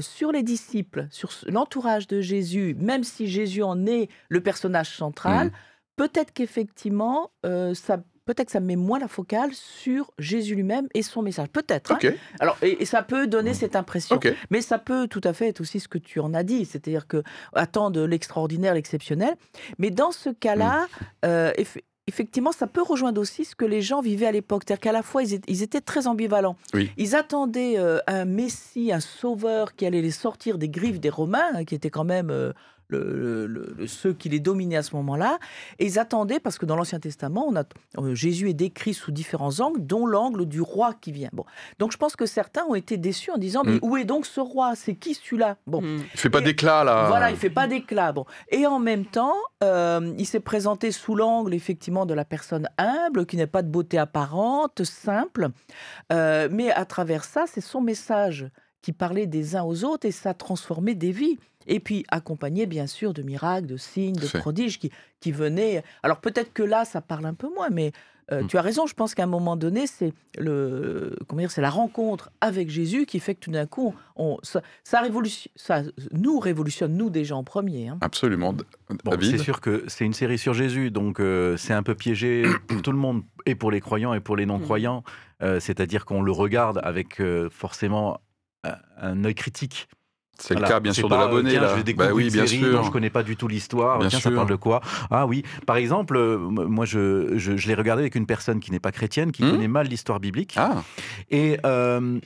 [0.00, 5.48] sur les disciples, sur l'entourage de Jésus, même si Jésus en est le personnage central,
[5.48, 5.52] mm.
[5.96, 7.98] peut-être qu'effectivement, ça
[8.34, 11.48] peut-être que ça met moins la focale sur Jésus lui-même et son message.
[11.48, 11.92] Peut-être.
[11.92, 12.12] Hein.
[12.38, 14.20] Alors, et, ça peut donner cette impression.
[14.50, 17.08] Mais ça peut tout à fait être aussi ce que tu en as dit, c'est-à-dire
[17.08, 17.24] que
[17.54, 19.34] attendre l'extraordinaire, l'exceptionnel.
[19.78, 21.04] Mais dans ce cas-là, mm.
[21.26, 21.52] euh,
[22.06, 24.62] effectivement, ça peut rejoindre aussi ce que les gens vivaient à l'époque.
[24.64, 26.56] C'est-à-dire qu'à la fois, ils étaient, très ambivalents.
[26.96, 31.50] Ils attendaient euh, un Messie, un sauveur qui allait les sortir des griffes des Romains,
[31.54, 32.52] hein, qui étaient quand même euh,
[32.90, 35.38] le, ceux qui les dominaient à ce moment-là.
[35.78, 37.64] Et ils attendaient, parce que dans l'Ancien Testament, on a,
[37.98, 41.30] euh, Jésus est décrit sous différents angles, dont l'angle du roi qui vient.
[41.32, 41.44] Bon.
[41.78, 43.80] Donc je pense que certains ont été déçus en disant, mais mm.
[43.82, 44.74] où est donc ce roi?
[44.74, 45.56] C'est qui celui-là?
[45.66, 45.80] Bon.
[45.80, 46.02] Mm.
[46.14, 47.06] Il fait pas d'éclat, là.
[47.08, 48.12] Voilà, il fait pas d'éclat.
[48.12, 48.24] Bon.
[48.50, 53.26] Et en même temps, euh, il s'est présenté sous l'angle, effectivement, de la personne humble,
[53.26, 55.48] qui n'a pas de beauté apparente, simple.
[56.12, 58.48] Euh, mais à travers ça, c'est son message
[58.82, 61.38] qui parlait des uns aux autres et ça transformait des vies.
[61.66, 65.84] Et puis accompagné bien sûr de miracles, de signes, de prodiges qui, qui venaient.
[66.02, 67.92] Alors peut-être que là, ça parle un peu moins, mais
[68.32, 68.46] euh, mmh.
[68.46, 71.70] tu as raison, je pense qu'à un moment donné, c'est le comment dire, c'est la
[71.70, 75.02] rencontre avec Jésus qui fait que tout d'un coup, on, ça, ça,
[75.56, 77.88] ça, nous révolutionne nous déjà en premier.
[77.88, 77.98] Hein.
[78.00, 78.54] Absolument.
[79.20, 82.82] c'est sûr que c'est une série sur Jésus, donc euh, c'est un peu piégé pour
[82.82, 85.00] tout le monde, et pour les croyants et pour les non-croyants.
[85.00, 85.42] Mmh.
[85.42, 87.20] Euh, c'est-à-dire qu'on le regarde avec
[87.50, 88.20] forcément
[89.00, 89.88] un œil critique.
[90.40, 91.50] C'est le cas, bien sûr, de l'abonné.
[91.50, 92.72] Je bah oui, une bien série sûr.
[92.72, 93.98] dont je connais pas du tout l'histoire.
[94.00, 94.20] Tiens, sûr.
[94.20, 94.80] ça parle de quoi?
[95.10, 98.80] Ah oui, par exemple, euh, moi, je, je, l'ai regardé avec une personne qui n'est
[98.80, 99.50] pas chrétienne, qui hmm?
[99.50, 100.54] connaît mal l'histoire biblique.
[100.56, 100.82] Ah.
[101.30, 102.18] Et euh,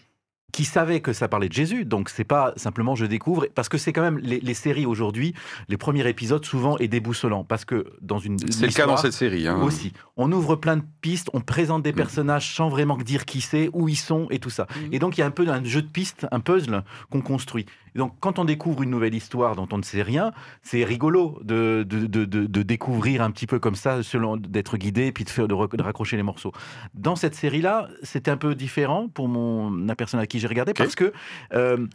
[0.54, 1.84] qui savait que ça parlait de Jésus.
[1.84, 5.34] Donc c'est pas simplement je découvre, parce que c'est quand même les, séries aujourd'hui,
[5.68, 9.14] les premiers épisodes souvent est déboussolant, parce que dans une c'est le cas dans cette
[9.14, 9.60] série hein.
[9.62, 9.92] aussi.
[10.16, 11.96] On ouvre plein de pistes, on présente des mm.
[11.96, 14.68] personnages sans vraiment dire qui c'est, où ils sont et tout ça.
[14.76, 14.94] Mm.
[14.94, 17.66] Et donc il y a un peu un jeu de pistes, un puzzle qu'on construit.
[17.94, 20.32] Donc quand on découvre une nouvelle histoire dont on ne sait rien,
[20.62, 25.12] c'est rigolo de de, de, de, découvrir un petit peu comme ça, selon d'être guidé,
[25.12, 26.52] puis de faire de, raccrocher les morceaux.
[26.94, 30.48] Dans cette série là, c'était un peu différent pour mon la personne à qui j'ai
[30.48, 31.12] regardé parce que
[31.52, 31.86] euh,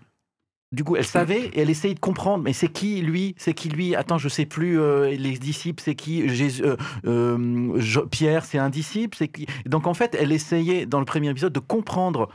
[0.71, 2.43] du coup, elle savait et elle essayait de comprendre.
[2.43, 4.79] Mais c'est qui lui C'est qui lui Attends, je sais plus.
[4.79, 6.63] Euh, les disciples, c'est qui Jésus,
[7.05, 9.17] euh, Pierre, c'est un disciple.
[9.17, 9.47] C'est qui?
[9.65, 12.29] Donc en fait, elle essayait dans le premier épisode de comprendre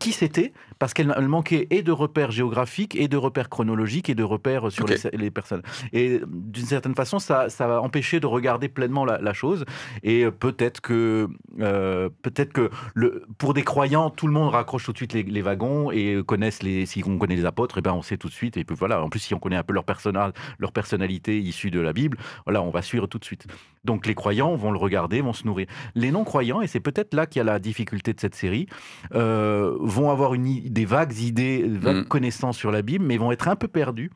[0.00, 4.24] qui c'était parce qu'elle manquait et de repères géographiques et de repères chronologiques et de
[4.24, 5.62] repères sur les, personnes.
[5.92, 9.66] Et d'une certaine façon, ça, ça va empêcher de regarder pleinement la, chose.
[10.02, 11.28] Et peut-être que,
[11.60, 15.42] euh, peut-être que le, pour des croyants, tout le monde raccroche tout de suite les,
[15.42, 16.86] wagons et connaissent les.
[16.86, 18.56] Si on connaît les apôtres, et eh ben on sait tout de suite.
[18.56, 19.02] Et puis voilà.
[19.02, 22.16] En plus, si on connaît un peu leur personnage, leur personnalité issue de la Bible,
[22.46, 23.46] voilà, on va suivre tout de suite.
[23.84, 25.66] Donc les croyants vont le regarder, vont se nourrir.
[25.94, 28.66] Les non-croyants, et c'est peut-être là qu'il y a la difficulté de cette série,
[29.14, 32.08] euh, vont avoir une des vagues idées, des vagues mm.
[32.08, 34.10] connaissances sur la Bible, mais vont être un peu perdus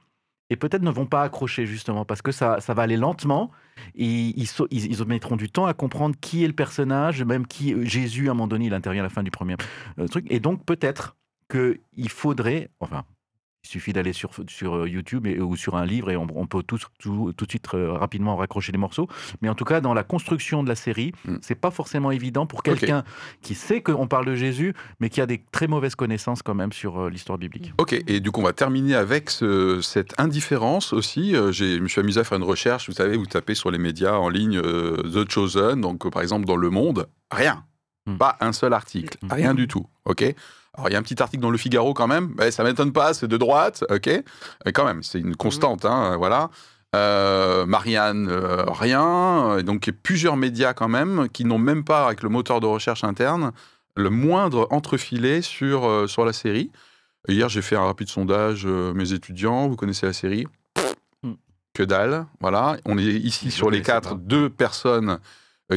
[0.50, 3.50] et peut-être ne vont pas accrocher justement parce que ça, ça va aller lentement.
[3.96, 8.28] Et ils, ils, mettront du temps à comprendre qui est le personnage, même qui Jésus
[8.28, 9.56] à un moment donné il intervient à la fin du premier
[9.98, 10.26] euh, truc.
[10.30, 11.16] Et donc peut-être
[11.50, 13.04] qu'il faudrait, enfin
[13.64, 16.62] il suffit d'aller sur, sur euh, YouTube et, ou sur un livre et on, peut
[16.62, 19.08] tout, tout, tout, de suite euh, rapidement raccrocher les morceaux.
[19.40, 21.36] Mais en tout cas, dans la construction de la série, mm.
[21.40, 23.04] c'est pas forcément évident pour quelqu'un
[23.40, 26.72] qui sait qu'on parle de Jésus, mais qui a des très mauvaises connaissanmes quand même
[26.72, 27.72] sur euh, l'histoire biblique.
[27.78, 31.32] Ok, et du coup, on va terminer avec cette indifférence aussi.
[31.32, 32.88] je me suis amusé à faire une recherche.
[32.88, 36.56] Vous savez, vous tapez sur les médias en ligne The Chosen, donc par exemple dans
[36.56, 37.64] Le Monde, rien
[38.06, 38.18] Hmm.
[38.18, 39.32] Pas un seul article, hmm.
[39.32, 39.86] rien du tout.
[40.04, 40.34] Ok?
[40.74, 42.34] Alors il y a un petit article dans le Figaro quand même.
[42.38, 43.84] Ça ça m'étonne pas, c'est de droite.
[43.90, 44.08] Ok.
[44.64, 45.84] Mais quand même, c'est une constante.
[45.84, 46.50] Hein, voilà.
[46.94, 49.62] Euh, Marianne, euh, rien.
[49.62, 52.60] Donc il y a plusieurs médias quand même qui n'ont même pas, avec le moteur
[52.60, 53.52] de recherche interne,
[53.96, 56.70] le moindre entrefilé sur, euh, sur la série.
[57.26, 60.46] Hier, j'ai fait un rapide sondage, mes étudiants, vous connaissez la série?
[61.72, 62.76] Que dalle, voilà.
[62.84, 65.18] On est ici sur les quatre, deux personnes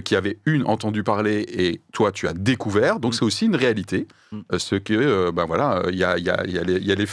[0.04, 3.00] qui avaient une entendu parler et toi, tu as découvert.
[3.00, 3.16] Donc hmm.
[3.16, 4.08] c'est aussi une réalité.
[4.32, 4.42] Hmm.
[4.58, 7.08] ce que, ben voilà, il y a, y, a, y, a y a les...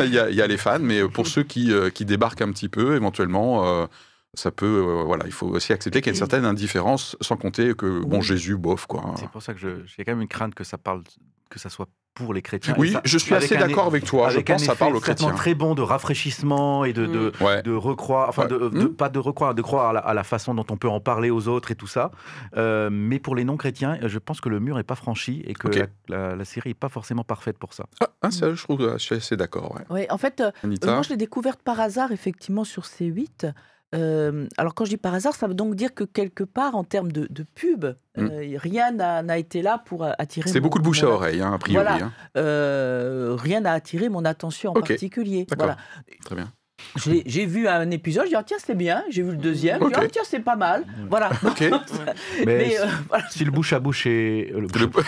[0.00, 2.96] il, y a, les fans, mais pour ceux qui, euh, qui débarquent un petit peu,
[2.96, 3.86] éventuellement, euh,
[4.34, 7.36] ça peut, euh, voilà, il faut aussi accepter qu'il y a une certaine indifférence, sans
[7.36, 9.14] compter que, bon, Jésus, bof, quoi.
[9.18, 11.02] C'est pour ça que j'ai quand même une crainte que ça parle,
[11.50, 12.74] que ça soit pour les chrétiens.
[12.78, 14.30] Oui, je suis assez d'accord avec toi.
[14.30, 15.30] je pense que ça parle aux chrétiens.
[15.32, 18.94] très bon de rafraîchissement et de, de, de recroire, enfin, de, mm.
[18.94, 21.70] pas de recroire, de croire à la, façon dont on peut en parler aux autres
[21.70, 22.10] et tout ça.
[22.56, 25.68] Euh, mais pour les non-chrétiens, je pense que le mur n'est pas franchi et que
[26.08, 27.84] la, série n'est pas forcément parfaite pour ça.
[28.00, 29.78] Ah, ah ça, je trouve, je suis assez d'accord.
[29.90, 30.10] Ouais.
[30.10, 30.50] en fait, euh,
[30.84, 33.52] moi, je l'ai découverte par hasard, effectivement, sur C8
[33.92, 37.12] alors quand je dis par hasard, ça veut donc dire que quelque part, en termes
[37.12, 38.28] de, pub, mmh.
[38.56, 40.50] rien n'a été là pour attirer.
[40.50, 41.86] C'est beaucoup de bouche à oreille, hein, a priori.
[41.86, 42.12] Hein.
[42.34, 45.46] rien n'a attiré mon attention en particulier.
[45.56, 45.76] Voilà.
[46.24, 46.52] Très bien.
[46.96, 49.88] J'ai vu un épisode, je dis ah, tiens c'est bien, j'ai vu le deuxième, je
[49.88, 51.30] dis ah, tiens c'est pas mal, voilà.
[52.46, 52.76] Mais,
[53.30, 55.04] si le bouche à bouche est le bouche,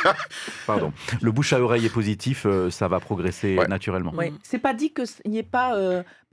[0.66, 0.92] Pardon.
[1.20, 4.12] le bouche à oreille est positif, ça va progresser naturellement.
[4.16, 4.32] Oui.
[4.42, 5.74] C'est pas dit qu'il n'y ait pas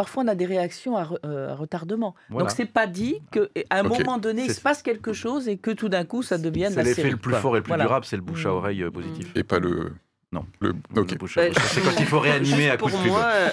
[0.01, 2.15] parfois on a des réactions à, euh, retardement.
[2.31, 5.69] Donc c'est pas dit qu'à un moment donné il se passe quelque chose et que
[5.71, 6.73] tout d'un coup ça devienne.
[6.73, 8.53] C'est l'effet le plus fort et le plus durable, c'est le bouche à mmh.
[8.53, 9.31] oreille euh, positif.
[9.35, 9.93] Et pas le.
[10.31, 10.45] Non.
[10.59, 10.73] Le...
[10.73, 13.07] Bah, c'est quand il faut réanimer à coup de pub.
[13.07, 13.49] Moi, euh,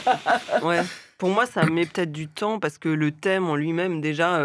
[0.63, 0.81] ouais.
[1.19, 4.41] Pour moi, ça met peut-être du temps parce que le thème en lui-même, déjà,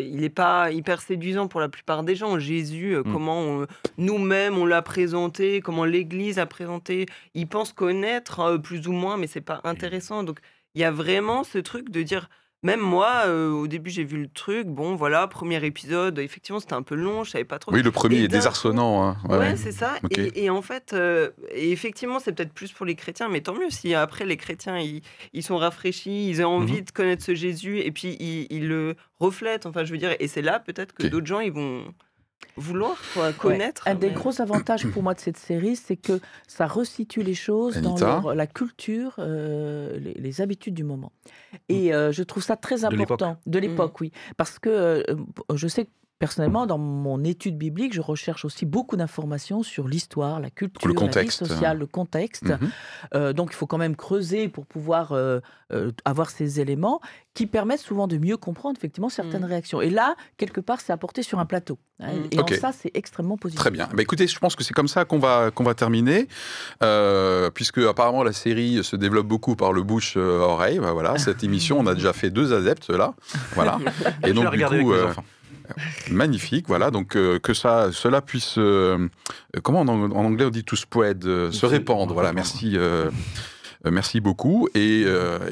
[0.00, 2.38] il n'est pas hyper séduisant pour la plupart des gens.
[2.38, 3.12] Jésus, mmh.
[3.12, 3.66] comment
[3.98, 7.04] nous-mêmes on l'a présenté, comment l'Église a présenté.
[7.34, 10.22] Ils pensent connaître plus ou moins, mais c'est pas intéressant.
[10.22, 10.40] Donc,
[10.74, 12.30] il y a vraiment ce truc de dire,
[12.64, 14.66] même moi, au début, j'ai vu le truc.
[14.66, 16.18] Bon, voilà, premier épisode.
[16.18, 17.22] Effectivement, c'était un peu long.
[17.22, 17.72] Je savais pas trop.
[17.72, 19.04] Oui, le premier est désarçonnant.
[19.04, 19.16] Hein.
[19.28, 19.94] Ouais, c'est ça.
[20.10, 20.94] Et, en fait,
[21.52, 24.78] et effectivement, c'est peut-être plus pour les chrétiens, mais tant mieux si après les chrétiens,
[25.32, 28.16] ils, sont rafraîchis, ils ont envie de connaître ce Jésus, et puis
[28.50, 29.66] ils, le reflètent.
[29.66, 31.84] Enfin, je veux dire, et c'est là peut-être que d'autres gens, ils vont
[32.56, 32.96] vouloir
[33.38, 33.86] connaître.
[33.86, 37.80] Un des gros avantages pour moi de cette série, c'est que ça resitue les choses
[37.80, 41.12] dans la culture, euh, les, habitudes du moment.
[41.68, 43.36] Et euh, je trouve ça très important.
[43.46, 44.04] De l'époque, mm.
[44.04, 44.12] oui.
[44.36, 45.02] Parce que euh,
[45.54, 45.90] je sais que
[46.24, 50.94] Personnellement, dans mon étude biblique, je recherche aussi beaucoup d'informations sur l'histoire, la culture, le
[50.94, 51.42] contexte.
[51.42, 52.44] la vie sociale, le contexte.
[52.44, 52.70] Mhm.
[53.14, 55.40] Euh, donc, il faut quand même creuser pour pouvoir euh,
[55.72, 57.00] euh, avoir ces éléments
[57.34, 59.46] qui permettent souvent de mieux comprendre effectivement certaines mm.
[59.46, 59.80] réactions.
[59.82, 61.78] Et là, quelque part, c'est apporté sur un plateau.
[62.00, 62.28] Hein, mm.
[62.30, 63.60] Et en ça, c'est extrêmement positif.
[63.60, 63.88] Très bien.
[63.92, 66.26] Bah, écoutez, je pense que c'est comme ça qu'on va, qu'on va terminer,
[67.54, 70.78] puisque apparemment la série se développe beaucoup par le bouche-oreille.
[70.78, 73.14] Bah, voilà, cette émission, on a déjà fait deux adeptes là.
[73.54, 73.78] Voilà.
[74.26, 74.94] Et donc, du coup,
[76.10, 76.90] Magnifique, voilà.
[76.90, 79.08] Donc euh, que ça, cela puisse, euh,
[79.62, 82.14] comment en, anglais on dit to spread, euh, se répandre.
[82.14, 82.76] Voilà, merci.
[83.86, 84.66] Merci beaucoup.
[84.74, 85.04] Et,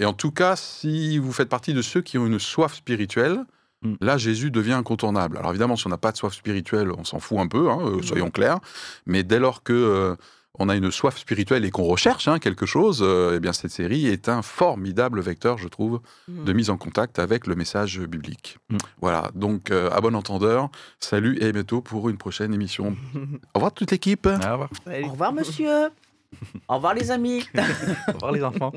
[0.04, 3.44] en tout cas, si vous faites partie de ceux qui ont une soif spirituelle,
[3.82, 3.94] mm.
[4.00, 5.36] là, Jésus devient incontournable.
[5.36, 7.98] Alors évidemment, si on n'a pas de soif spirituelle, on s'en fout un peu, hein,
[8.02, 8.58] soyons clairs.
[9.04, 10.16] Mais dès lors que
[10.58, 14.06] on a une soif spirituelle et qu'on recherche hein, quelque chose, eh bien cette série
[14.06, 16.44] est un formidable vecteur, je trouve, mmh.
[16.44, 18.58] de mise en contact avec le message biblique.
[18.70, 18.76] Mmh.
[19.00, 22.96] Voilà, donc euh, à bon entendeur, salut et à bientôt pour une prochaine émission.
[23.14, 24.26] Au revoir toute l'équipe.
[24.26, 24.68] Au revoir.
[24.86, 25.88] Au revoir monsieur.
[26.68, 27.44] Au revoir les amis.
[28.08, 28.72] Au revoir les enfants.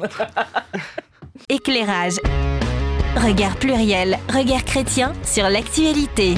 [1.50, 2.18] Éclairage.
[3.16, 6.36] Regard pluriel, regard chrétien sur l'actualité.